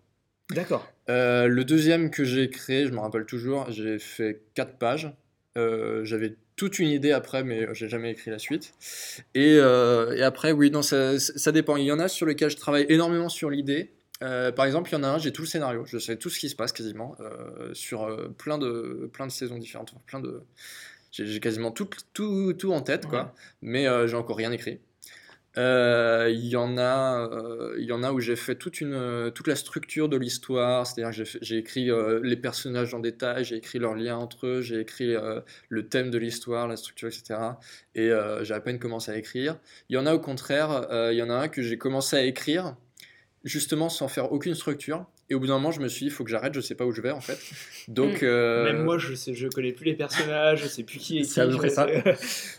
[0.50, 0.90] D'accord.
[1.08, 5.12] Euh, le deuxième que j'ai créé, je me rappelle toujours, j'ai fait 4 pages.
[5.56, 8.74] Euh, J'avais toute une idée après, mais j'ai jamais écrit la suite.
[9.34, 11.76] Et, euh, et après, oui, non, ça, ça, dépend.
[11.76, 13.94] Il y en a sur lesquels je travaille énormément sur l'idée.
[14.22, 16.28] Euh, par exemple, il y en a un, j'ai tout le scénario, je sais tout
[16.28, 20.42] ce qui se passe quasiment euh, sur plein de plein de saisons différentes, plein de
[21.12, 24.80] j'ai quasiment tout, tout, tout, en tête, quoi, mais j'ai encore rien écrit.
[25.58, 29.48] Euh, il y en a, euh, y en a où j'ai fait toute une, toute
[29.48, 33.96] la structure de l'histoire, c'est-à-dire j'ai écrit euh, les personnages en détail, j'ai écrit leurs
[33.96, 35.16] liens entre eux, j'ai écrit
[35.68, 37.40] le thème de l'histoire, la structure, etc.
[37.94, 38.10] Et
[38.42, 39.58] j'ai à peine commencé à écrire.
[39.88, 42.22] Il y en a au contraire, il y en a un que j'ai commencé à
[42.22, 42.76] écrire
[43.44, 45.06] justement sans faire aucune structure.
[45.30, 46.74] Et au bout d'un moment, je me suis dit, il faut que j'arrête, je sais
[46.74, 47.38] pas où je vais en fait.
[47.86, 48.26] Donc, mm.
[48.26, 51.22] euh, Même moi, je sais, je connais plus les personnages, je sais plus qui est
[51.22, 51.28] qui.
[51.28, 51.86] C'est ça.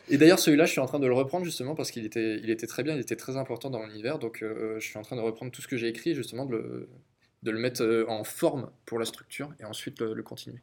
[0.09, 2.49] Et d'ailleurs, celui-là, je suis en train de le reprendre justement parce qu'il était, il
[2.49, 4.19] était très bien, il était très important dans l'univers.
[4.19, 6.53] Donc, euh, je suis en train de reprendre tout ce que j'ai écrit, justement, de
[6.53, 6.89] le,
[7.43, 10.61] de le mettre euh, en forme pour la structure et ensuite le, continuer.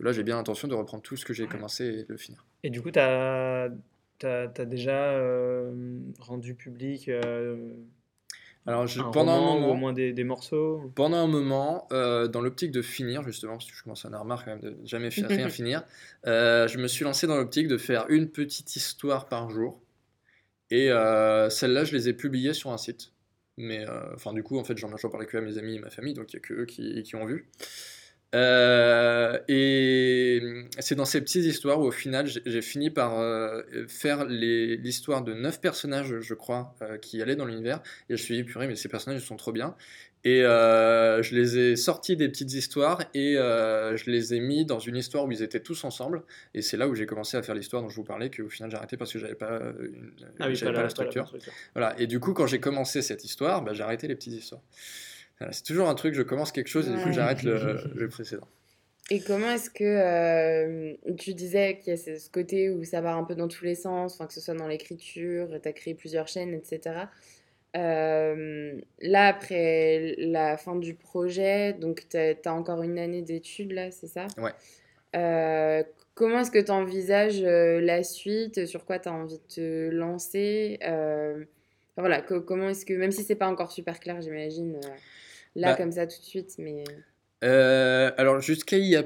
[0.00, 2.44] Là, j'ai bien l'intention de reprendre tout ce que j'ai commencé et de le finir.
[2.62, 3.70] Et du coup, tu as,
[4.22, 5.18] as, déjà
[6.18, 7.10] rendu public
[8.66, 12.80] alors, pendant un moment, au moins des, morceaux Pendant un moment, euh, dans l'optique de
[12.80, 15.48] finir, justement, parce que je commence à en avoir quand même de jamais faire, rien
[15.50, 15.84] finir,
[16.26, 19.82] euh, je me suis lancé dans l'optique de faire une petite histoire par jour.
[20.70, 23.12] Et euh, celles-là, je les ai publiées sur un site.
[23.58, 25.90] Mais, enfin, du coup, en fait, j'en ai parlé que à mes amis et ma
[25.90, 27.48] famille, donc il n'y a que eux qui, qui ont vu.
[28.34, 30.42] Euh, et
[30.80, 35.34] c'est dans ces petites histoires où au final j'ai fini par euh, faire l'histoire de
[35.34, 37.80] neuf personnages, je crois, euh, qui allaient dans l'univers.
[38.08, 39.76] Et je me suis dit, purée, mais ces personnages sont trop bien.
[40.26, 44.96] Et je les ai sortis des petites histoires et je les ai mis dans une
[44.96, 46.22] histoire où ils étaient tous ensemble.
[46.54, 48.70] Et c'est là où j'ai commencé à faire l'histoire dont je vous parlais, qu'au final
[48.70, 51.30] j'ai arrêté parce que j'avais pas, une, ah pas, la, structure.
[51.74, 51.94] Voilà.
[52.00, 54.62] Et du coup, quand j'ai commencé cette histoire, bah, j'ai arrêté les petites histoires
[55.50, 58.46] c'est toujours un truc, je commence quelque chose et du coup j'arrête le, précédent.
[59.10, 63.14] Et comment est-ce que euh, tu disais qu'il y a ce côté où ça va
[63.14, 66.26] un peu dans tous les sens, que ce soit dans l'écriture, tu as créé plusieurs
[66.26, 67.06] chaînes, etc.
[67.76, 73.90] Euh, là, après la fin du projet, donc tu as, encore une année d'études, là,
[73.90, 74.26] c'est ça?
[74.38, 74.52] Ouais.
[75.16, 75.82] Euh,
[76.14, 78.64] comment est-ce que tu envisages la suite?
[78.64, 80.78] Sur quoi tu as envie de te lancer?
[81.96, 84.80] Voilà, comment est-ce que, même si c'est pas encore super clair, j'imagine
[85.54, 86.84] là bah comme ça tout de suite, mais...
[87.44, 89.04] Euh, alors jusqu'à il y a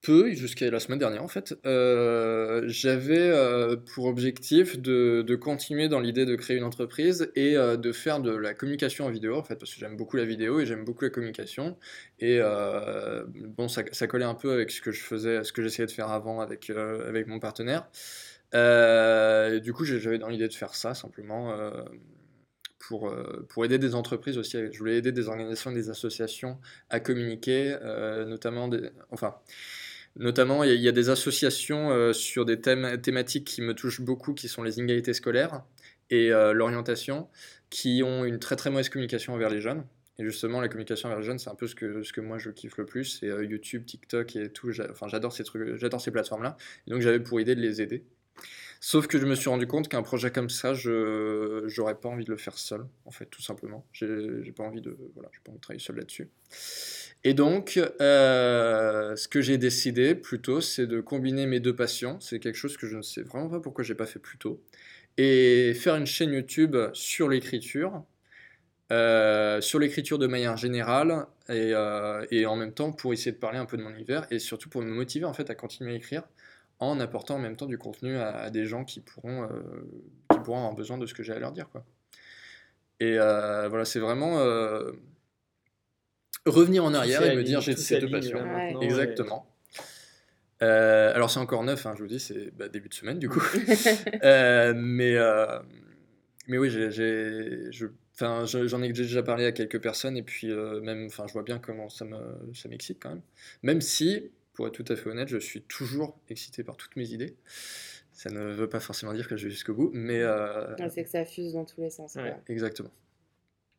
[0.00, 5.88] peu, jusqu'à la semaine dernière en fait, euh, j'avais euh, pour objectif de, de continuer
[5.88, 9.42] dans l'idée de créer une entreprise et de faire de la communication en vidéo en
[9.42, 11.76] fait, parce que j'aime beaucoup la vidéo et j'aime beaucoup la communication.
[12.20, 12.40] Et
[13.56, 15.92] bon, ça, ça, collait un peu avec ce que je faisais, ce que j'essayais de
[15.92, 17.88] faire avant avec, avec mon partenaire.
[18.52, 21.52] du coup, j'avais dans l'idée de faire ça simplement
[22.88, 24.56] pour, euh, pour aider des entreprises aussi.
[24.72, 28.70] Je voulais aider des organisations des associations à communiquer, euh, notamment,
[29.10, 29.36] enfin,
[30.16, 34.32] notamment il y, a des associations euh, sur des thèmes, thématiques qui me touchent beaucoup,
[34.32, 35.62] qui sont les inégalités scolaires
[36.08, 37.28] et l'orientation,
[37.68, 39.84] qui ont une très très mauvaise communication envers les jeunes.
[40.18, 42.38] Et justement, la communication envers les jeunes, c'est un peu ce que, ce que moi
[42.38, 43.18] je kiffe le plus.
[43.20, 44.70] C'est YouTube, TikTok et tout.
[44.90, 46.56] Enfin, j'adore ces ces plateformes-là.
[46.86, 48.06] Donc, j'avais pour idée de les aider.
[48.80, 52.24] Sauf que je me suis rendu compte qu'un projet comme ça, je j'aurais pas envie
[52.24, 53.84] de le faire seul, en fait, tout simplement.
[53.92, 56.28] J'ai pas envie de voilà, pas envie de travailler seul là-dessus.
[57.24, 62.20] Et donc, euh, ce que j'ai décidé plutôt, c'est de combiner mes deux passions.
[62.20, 64.62] C'est quelque chose que je ne sais vraiment pas pourquoi j'ai pas fait plus tôt.
[65.16, 68.04] Et faire une chaîne YouTube sur l'écriture,
[68.92, 73.38] euh, sur l'écriture de manière générale, et, euh, et, en même temps pour essayer de
[73.38, 75.92] parler un peu de mon univers, et surtout pour me motiver en fait à continuer
[75.94, 76.22] à écrire
[76.80, 79.48] en apportant en même temps du contenu à, des gens qui pourront, euh,
[80.30, 81.68] qui pourront avoir besoin de ce que j'ai à leur dire.
[81.70, 81.84] Quoi.
[83.00, 84.92] Et euh, voilà, c'est vraiment euh,
[86.46, 88.44] revenir en arrière et me dire j'ai ces deux passions.
[88.80, 89.46] Exactement.
[90.60, 93.42] alors c'est encore neuf, hein, je vous dis, c'est bah, début de semaine du coup.
[94.22, 95.16] mais,
[96.46, 97.70] mais oui, j'ai,
[98.20, 100.46] j'en ai déjà parlé à quelques personnes et puis
[100.82, 102.18] même, enfin, je vois bien comment ça, me,
[102.54, 103.22] ça m'excite quand même.
[103.64, 107.12] Même si pour être tout à fait honnête, je suis toujours excité par toutes mes
[107.12, 107.36] idées.
[108.10, 110.20] Ça ne veut pas forcément dire que je vais jusqu'au bout, mais...
[110.20, 110.74] Euh...
[110.90, 112.18] C'est que ça fuse dans tous les sens.
[112.48, 112.90] Exactement.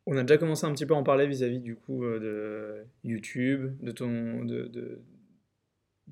[0.06, 2.20] On a déjà commencé un petit peu à en parler vis-à-vis du coup euh,
[3.04, 5.02] de YouTube, de ton, de, de,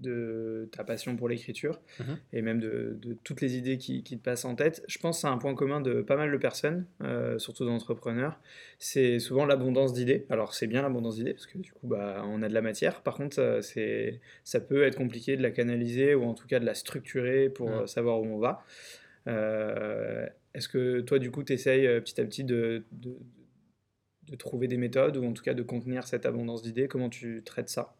[0.02, 2.18] de ta passion pour l'écriture mhm.
[2.34, 4.84] et même de, toutes les idées qui, te passent en tête.
[4.88, 8.40] Je pense c'est un point commun de pas mal de personnes, euh, surtout d'entrepreneurs.
[8.80, 10.26] C'est souvent l'abondance d'idées.
[10.30, 13.02] Alors c'est bien l'abondance d'idées parce que du coup bah, on a de la matière.
[13.02, 16.60] Par contre euh, c'est, ça peut être compliqué de la canaliser ou en tout cas
[16.60, 17.88] de la structurer pour mhm.
[17.88, 18.64] savoir où on va.
[19.28, 22.84] Euh, est-ce que toi du coup tu essayes petit à petit de
[24.30, 26.88] de trouver des méthodes ou en tout cas de contenir cette abondance d'idées?
[26.88, 27.97] Comment tu traites ça?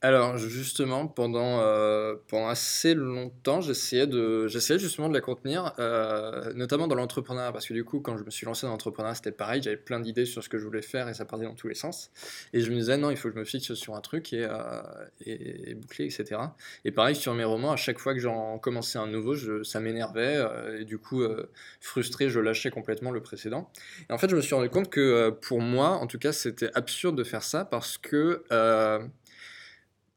[0.00, 6.52] Alors justement, pendant, euh, pendant assez longtemps, j'essayais de, j'essayais justement de la contenir, euh,
[6.54, 9.32] notamment dans l'entrepreneuriat, parce que du coup, quand je me suis lancé dans l'entrepreneuriat, c'était
[9.32, 11.66] pareil, j'avais plein d'idées sur ce que je voulais faire et ça partait dans tous
[11.66, 12.12] les sens.
[12.52, 14.46] Et je me disais, non, il faut que je me fixe sur un truc et,
[14.48, 14.82] euh,
[15.26, 16.42] et, boucler, etc.
[16.84, 19.34] Et pareil, sur mes romans, à chaque fois que j'en commençais un nouveau,
[19.64, 20.38] ça m'énervait
[20.78, 21.24] et du coup,
[21.80, 23.68] frustré, je lâchais complètement le précédent.
[24.08, 26.70] Et en fait, je me suis rendu compte que pour moi, en tout cas, c'était
[26.74, 28.44] absurde de faire ça parce que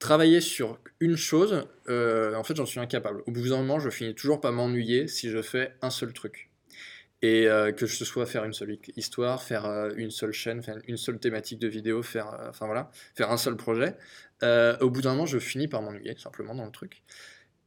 [0.02, 3.24] travailler sur une chose, euh, en fait, j'en suis incapable.
[3.28, 6.49] Au bout d'un moment, je finis toujours par m'ennuyer si je fais un seul truc.
[7.22, 10.80] Et euh, que ce soit faire une seule histoire, faire euh, une seule chaîne, faire
[10.88, 13.95] une seule thématique de vidéo, faire, voilà, faire un seul projet.
[14.82, 17.04] au bout d'un moment, je finis par m'ennuyer simplement dans le truc.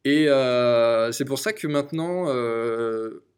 [0.05, 0.27] Et
[1.13, 2.25] c'est pour ça que maintenant,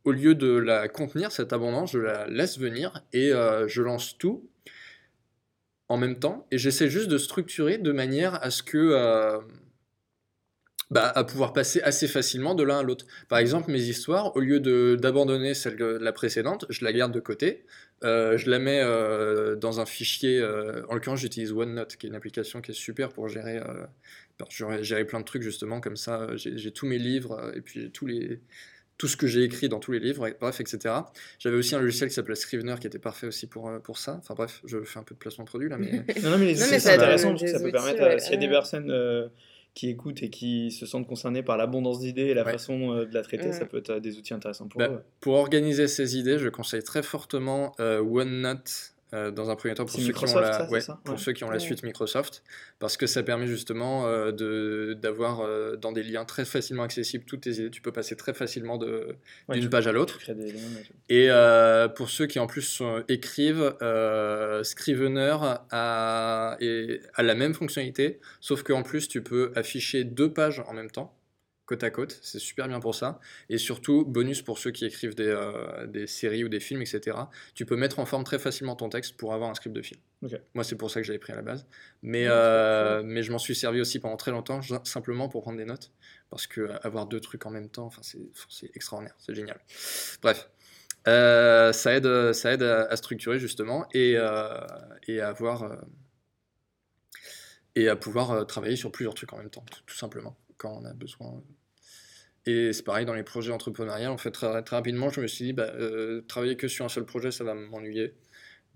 [0.04, 3.32] au lieu de la contenir, cette abondance, je la laisse venir et
[3.66, 4.48] je lance tout
[5.88, 9.38] en même temps, et j'essaie juste de structurer de manière à ce que euh,
[10.90, 13.06] bah, à pouvoir passer assez facilement de l'un à l'autre.
[13.28, 14.60] Par exemple, mes histoires, au lieu
[14.96, 17.66] d'abandonner celle de la précédente, je la garde de côté,
[18.04, 20.44] euh, je la mets euh, dans un fichier,
[20.88, 23.60] en l'occurrence j'utilise OneNote, qui est une application qui est super pour gérer,
[24.80, 28.40] gérer plein de trucs justement, comme ça j'ai tous mes livres, et puis tous les
[28.98, 30.94] tout ce que j'ai écrit dans tous les livres, bref, etc.
[31.38, 34.16] J'avais aussi un logiciel qui s'appelait Scrivener qui était parfait aussi pour, euh, pour ça.
[34.18, 35.92] Enfin bref, je fais un peu de placement de produit là, mais...
[36.22, 39.28] non, non, mais, c'est intéressant, ça peut permettre, euh, s'il y a des personnes euh,
[39.74, 43.22] qui écoutent et qui se sentent concernées par l'abondance d'idées et la façon de la
[43.22, 45.00] traiter, ça peut être des outils intéressants pour bah, eux.
[45.20, 49.94] Pour organiser ces idées, je conseille très fortement OneNote euh, dans un premier temps pour,
[49.94, 50.66] ceux qui, ont la,
[51.04, 52.42] pour ceux qui ont la suite Microsoft,
[52.80, 57.42] parce que ça permet justement euh, d'avoir euh, dans des liens très facilement accessibles toutes
[57.42, 57.70] tes idées.
[57.70, 60.18] Tu peux passer très facilement d'une page à l'autre.
[61.08, 61.28] Et
[61.94, 63.76] pour ceux qui en plus écrivent,
[64.64, 65.36] Scrivener
[65.70, 70.90] a, a la même fonctionnalité, sauf qu'en plus tu peux afficher deux pages en même
[70.90, 71.15] temps
[71.66, 73.20] côte à côte, c'est super bien pour ça.
[73.48, 77.16] Et surtout, bonus pour ceux qui écrivent des, euh, des, séries ou des films, etc.
[77.54, 80.00] Tu peux mettre en forme très facilement ton texte pour avoir un script de film.
[80.54, 81.66] Moi, c'est pour ça que j'avais pris à la base.
[82.02, 85.64] Mais, euh, mais je m'en suis servi aussi pendant très longtemps, simplement pour prendre des
[85.64, 85.90] notes.
[86.30, 87.90] Parce que euh, avoir deux trucs en même temps,
[88.48, 89.58] c'est extraordinaire, c'est génial.
[90.22, 90.48] Bref.
[91.04, 94.12] ça aide, ça aide à, structurer justement et,
[95.08, 95.84] et à avoir
[97.74, 100.92] et à pouvoir travailler sur plusieurs trucs en même temps, tout simplement quand on a
[100.92, 101.42] besoin.
[102.46, 104.10] Et c'est pareil dans les projets entrepreneuriaux.
[104.10, 106.88] En fait, très, très rapidement, je me suis dit, bah, euh, travailler que sur un
[106.88, 108.14] seul projet, ça va m'ennuyer.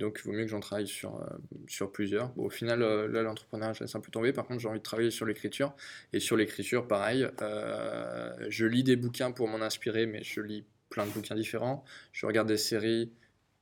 [0.01, 1.27] Donc, il vaut mieux que j'en travaille sur, euh,
[1.69, 2.37] sur plusieurs.
[2.37, 4.33] au final, euh, là, l'entrepreneuriat, je laisse un peu tomber.
[4.33, 5.73] Par contre, j'ai envie de travailler sur l'écriture.
[6.13, 7.29] Et sur l'écriture, pareil,
[8.49, 11.85] je lis des bouquins pour m'en inspirer, mais je lis plein de bouquins différents.
[12.13, 13.13] Je regarde des séries,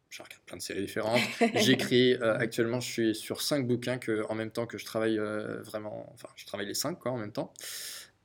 [0.08, 1.20] je regarde plein de séries différentes.
[1.56, 6.10] J'écris, actuellement, je suis sur cinq bouquins que, en même temps que je travaille vraiment,
[6.14, 7.52] enfin, je travaille les cinq, quoi, en même temps.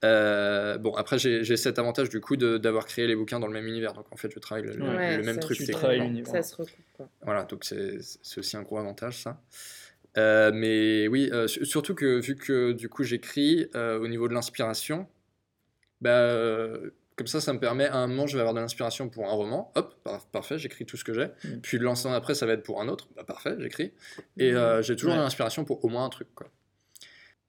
[0.04, 3.68] Euh, bon, après, j'ai cet avantage du coup d'avoir créé les bouquins dans le même
[3.68, 3.94] univers.
[3.94, 5.58] Donc en fait, je travaille le, même truc.
[5.58, 7.08] Ça se recoupe.
[7.22, 8.00] Voilà, donc c'est
[8.38, 9.42] aussi un gros avantage ça.
[10.16, 15.08] Euh, mais oui, euh, surtout que vu que du coup j'écris au niveau de l'inspiration,
[16.02, 16.78] bah,
[17.16, 19.34] comme ça, ça me permet à un moment, je vais avoir de l'inspiration pour un
[19.34, 19.96] roman, hop,
[20.32, 21.28] parfait, j'écris tout ce que j'ai.
[21.28, 21.62] Mm.
[21.62, 23.94] Puis le lancement après, ça va être pour un autre, bah, parfait, j'écris.
[24.38, 24.82] Et mm.
[24.82, 26.28] j'ai toujours de l'inspiration pour au moins un truc.
[26.36, 26.48] Quoi.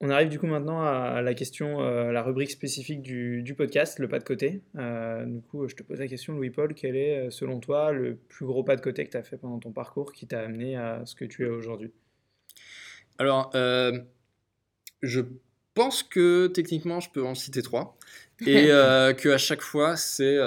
[0.04, 4.06] On arrive du coup maintenant à la question, euh, la rubrique spécifique du, podcast, le
[4.06, 4.60] pas de côté.
[4.76, 8.14] Euh, du coup, je te pose la question, Louis-Paul, quel est, euh, selon toi, le
[8.14, 10.76] plus gros pas de côté que tu as fait pendant ton parcours qui t'a amené
[10.76, 11.90] à ce que tu es aujourd'hui?
[13.16, 15.20] Alors, je
[15.72, 17.96] pense que techniquement, je peux en citer trois.
[18.42, 20.38] Et que à chaque fois, c'est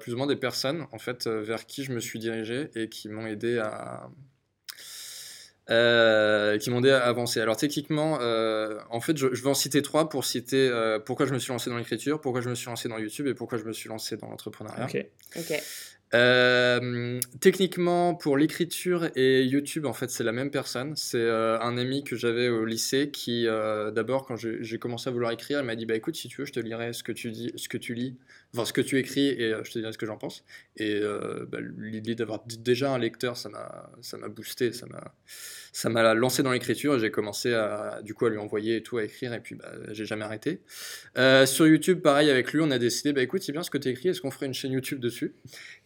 [0.00, 3.08] plus ou moins des personnes en fait, vers qui je me suis dirigé et qui
[3.08, 4.10] m'ont aidé à,
[5.70, 7.40] euh, qui m'ont aidé à avancer.
[7.40, 11.32] Alors techniquement, euh, en fait, je, vais en citer trois pour citer euh, pourquoi je
[11.32, 13.64] me suis lancé dans l'écriture, pourquoi je me suis lancé dans YouTube et pourquoi je
[13.64, 14.86] me suis lancé dans l'entrepreneuriat.
[17.40, 20.94] Techniquement, pour l'écriture et YouTube, en fait, c'est la même personne.
[20.96, 25.60] C'est un ami que j'avais au lycée qui, d'abord, quand j'ai commencé à vouloir écrire,
[25.60, 27.52] il m'a dit Bah écoute, si tu veux, je te lirai ce que tu dis,
[27.56, 28.18] ce que tu lis,
[28.54, 30.44] enfin ce que tu écris et je te dirai ce que j'en pense.
[30.76, 31.00] Et
[31.48, 35.14] bah, l'idée d'avoir déjà un lecteur, ça m'a boosté, ça m'a
[35.74, 38.82] ça m'a lancé dans l'écriture et j'ai commencé à, du coup, à lui envoyer et
[38.84, 40.62] tout, à écrire, et puis bah, j'ai jamais arrêté.
[41.18, 43.78] Euh, sur YouTube, pareil, avec lui, on a décidé, bah écoute, c'est bien ce que
[43.78, 45.34] tu écris, est-ce qu'on ferait une chaîne YouTube dessus?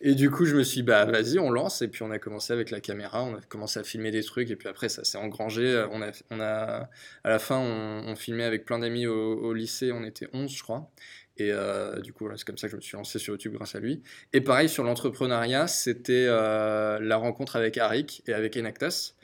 [0.02, 2.18] Et du coup, je me suis dit, bah vas-y, on lance, et puis on a
[2.18, 5.04] commencé avec la caméra, on a commencé à filmer des trucs, et puis après, ça
[5.04, 5.86] s'est engrangé.
[5.90, 6.90] On a, on a,
[7.24, 10.90] à la fin, on, filmait avec plein d'amis au, lycée, on était 11, je crois.
[11.38, 13.74] Et euh, du coup, c'est comme ça que je me suis lancé sur YouTube grâce
[13.74, 14.02] à lui.
[14.32, 19.14] Et pareil, sur l'entrepreneuriat, c'était euh, la rencontre avec Arik et avec Enactus.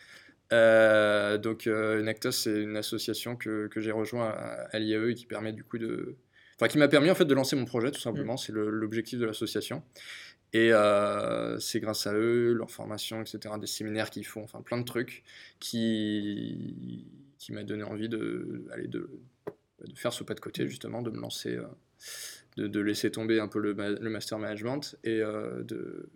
[0.53, 5.27] Euh, donc Nectos, c'est une association que, que j'ai rejoint à, à l'IAE et qui
[5.27, 6.15] permet du coup de...
[6.57, 8.37] Enfin, qui m'a permis en fait de lancer mon projet, tout simplement.
[8.37, 9.83] C'est le- l'objectif de l'association.
[10.53, 14.79] Et euh, c'est grâce à eux, leur formation, etc., des séminaires qu'ils font, enfin plein
[14.79, 15.25] de trucs,
[15.59, 17.09] qui,
[17.39, 19.11] qui m'a donné envie de, aller de,
[19.85, 21.65] de faire ce pas de côté, justement, de me lancer, euh,
[22.57, 26.09] de, de laisser tomber un peu le, ma- le master management et euh, de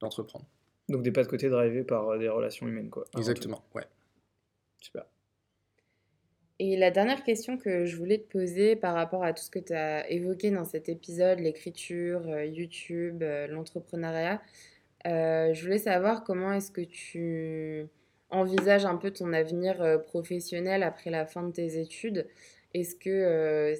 [0.00, 0.46] d'entreprendre.
[0.88, 3.04] Donc des pas de côté drivés par euh, des relations humaines, quoi.
[3.16, 3.84] Exactement, ouais.
[4.80, 5.04] Super.
[6.58, 9.58] Et la dernière question que je voulais te poser par rapport à tout ce que
[9.58, 14.42] tu as évoqué dans cet épisode, l'écriture, euh, YouTube, euh, l'entrepreneuriat,
[15.06, 17.86] euh, je voulais savoir comment est-ce que tu
[18.28, 22.26] envisages un peu ton avenir professionnel après la fin de tes études.
[22.74, 23.74] Est-ce que euh,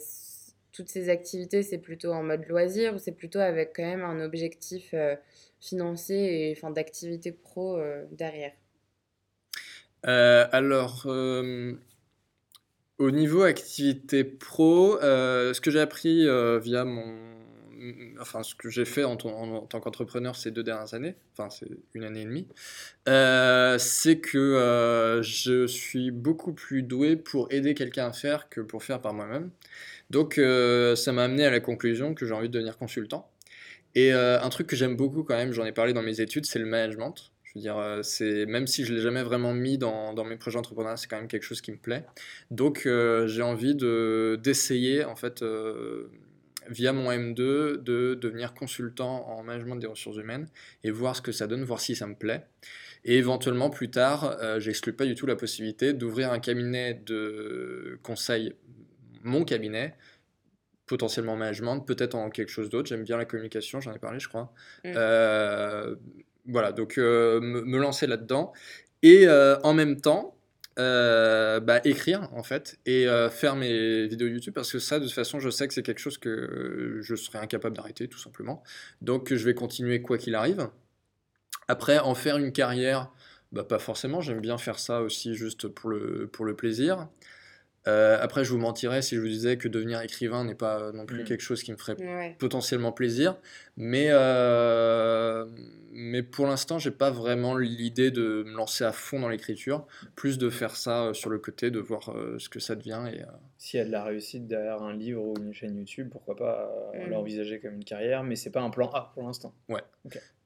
[0.72, 4.24] toutes ces activités, c'est plutôt en mode loisir ou c'est plutôt avec quand même un
[4.24, 5.16] objectif euh,
[5.60, 8.52] financier et enfin, d'activité pro euh, derrière?
[10.06, 11.74] Euh, alors, euh,
[12.98, 16.26] au niveau activité pro, ce que j'ai appris
[16.60, 17.39] via mon...
[18.20, 22.04] Enfin, ce que j'ai fait en, tant qu'entrepreneur ces deux dernières années, enfin, c'est une
[22.04, 22.46] année et demie,
[23.08, 28.60] euh, c'est que euh, je suis beaucoup plus doué pour aider quelqu'un à faire que
[28.60, 29.50] pour faire par moi-même.
[30.10, 33.30] Donc, euh, ça m'a amené à la conclusion que j'ai envie de devenir consultant.
[33.94, 36.46] Et euh, un truc que j'aime beaucoup quand même, j'en ai parlé dans mes études,
[36.46, 37.32] c'est le management.
[37.52, 40.58] Je veux dire, euh, c'est même si je l'ai jamais vraiment mis dans, mes projets
[40.58, 42.04] entrepreneuriaux, c'est quand même quelque chose qui me plaît.
[42.52, 46.08] Donc euh, j'ai envie de d'essayer en fait euh,
[46.68, 50.46] via mon M2 de devenir consultant en management des ressources humaines
[50.84, 52.46] et voir ce que ça donne, voir si ça me plaît.
[53.04, 57.98] Et éventuellement plus tard, euh, j'exclus pas du tout la possibilité d'ouvrir un cabinet de
[58.02, 58.54] conseil,
[59.22, 59.96] mon cabinet,
[60.86, 62.88] potentiellement en management, peut-être en quelque chose d'autre.
[62.88, 64.52] J'aime bien la communication, j'en ai parlé, je crois.
[64.84, 64.92] Mm.
[64.96, 65.94] Euh,
[66.46, 68.52] voilà, donc euh, me, me lancer là-dedans.
[69.02, 70.36] Et euh, en même temps,
[70.78, 75.04] euh, bah, écrire en fait et euh, faire mes vidéos YouTube parce que ça de
[75.04, 78.62] toute façon je sais que c'est quelque chose que je serais incapable d'arrêter tout simplement.
[79.02, 80.68] Donc je vais continuer quoi qu'il arrive.
[81.68, 83.10] Après en faire une carrière
[83.52, 84.20] bah, pas forcément.
[84.20, 87.08] J'aime bien faire ça aussi juste pour le, pour le plaisir
[87.88, 91.06] Euh, après je vous mentirais si je vous disais que devenir écrivain n'est pas non
[91.06, 91.24] plus Mm.
[91.24, 92.36] quelque chose qui me ferait Ouais.
[92.38, 93.36] potentiellement plaisir,
[93.78, 95.46] mais, euh,
[95.92, 100.36] mais pour l'instant, j'ai pas vraiment l'idée de me lancer à fond dans l'écriture, plus
[100.38, 103.02] de faire ça euh, sur le côté, de voir euh, ce que ça devient.
[103.14, 103.26] Et, euh,
[103.58, 106.70] S'il y a de la réussite derrière un livre ou une chaîne YouTube, pourquoi pas
[106.94, 107.10] euh, Mm.
[107.10, 109.54] l'envisager comme une carrière, mais c'est pas un plan A pour l'instant.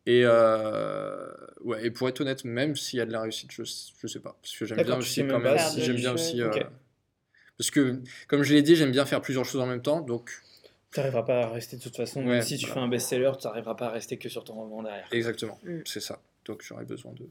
[0.07, 1.27] et, euh,
[1.63, 4.21] ouais, et pour être honnête, même s'il y a de la réussite, je, je sais
[4.21, 4.37] pas.
[4.43, 6.43] Parce que j'aime bien aussi quand même j'aime bien aussi.
[6.43, 6.51] euh.
[7.59, 10.31] Parce que, comme je l'ai dit, j'aime bien faire plusieurs choses en même temps, donc
[10.93, 12.75] Tu n'arriveras pas à rester de toute façon, Ouais, même si tu voilà.
[12.75, 15.09] fais un best-seller, tu n'arriveras pas à rester que sur ton roman derrière.
[15.13, 15.81] exactement, Mm.
[15.85, 16.21] c'est ça.
[16.45, 17.29] Donc j'aurais besoin de.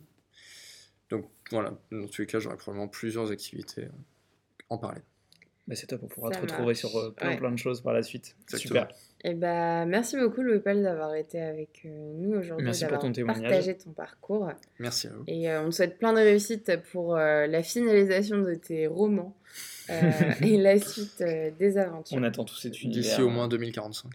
[1.09, 3.89] Donc voilà, dans tous les cas, j'aurais probablement plusieurs activités euh,
[4.69, 5.03] en parallèle.
[5.67, 6.79] Bah, c'est top, on pourra Ça te retrouver marche.
[6.79, 7.37] sur euh, plein Ouais.
[7.37, 8.35] plein de choses par la suite.
[8.43, 8.81] Exactement.
[8.81, 8.95] Super.
[9.23, 13.11] Eh ben, merci beaucoup Louis Paul d'avoir été avec euh, nous aujourd'hui, Merci pour ton
[13.13, 13.43] témoignage.
[13.43, 14.49] partagé ton parcours.
[14.79, 15.23] Merci à vous.
[15.27, 19.37] Et euh, on te souhaite plein de réussite pour euh, la finalisation de tes romans
[19.89, 22.17] et la suite euh, des aventures.
[22.17, 23.03] On attend tout cet univers.
[23.03, 24.11] D'ici au moins 2045.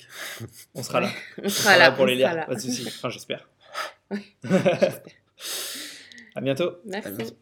[0.74, 1.10] On sera là.
[1.42, 2.34] On sera là pour on les lire.
[2.34, 2.46] là.
[2.46, 2.84] Pas de soucis.
[2.86, 3.48] Enfin, j'espère.
[6.34, 6.78] à bientôt.
[6.86, 7.08] Merci.
[7.08, 7.36] À bientôt.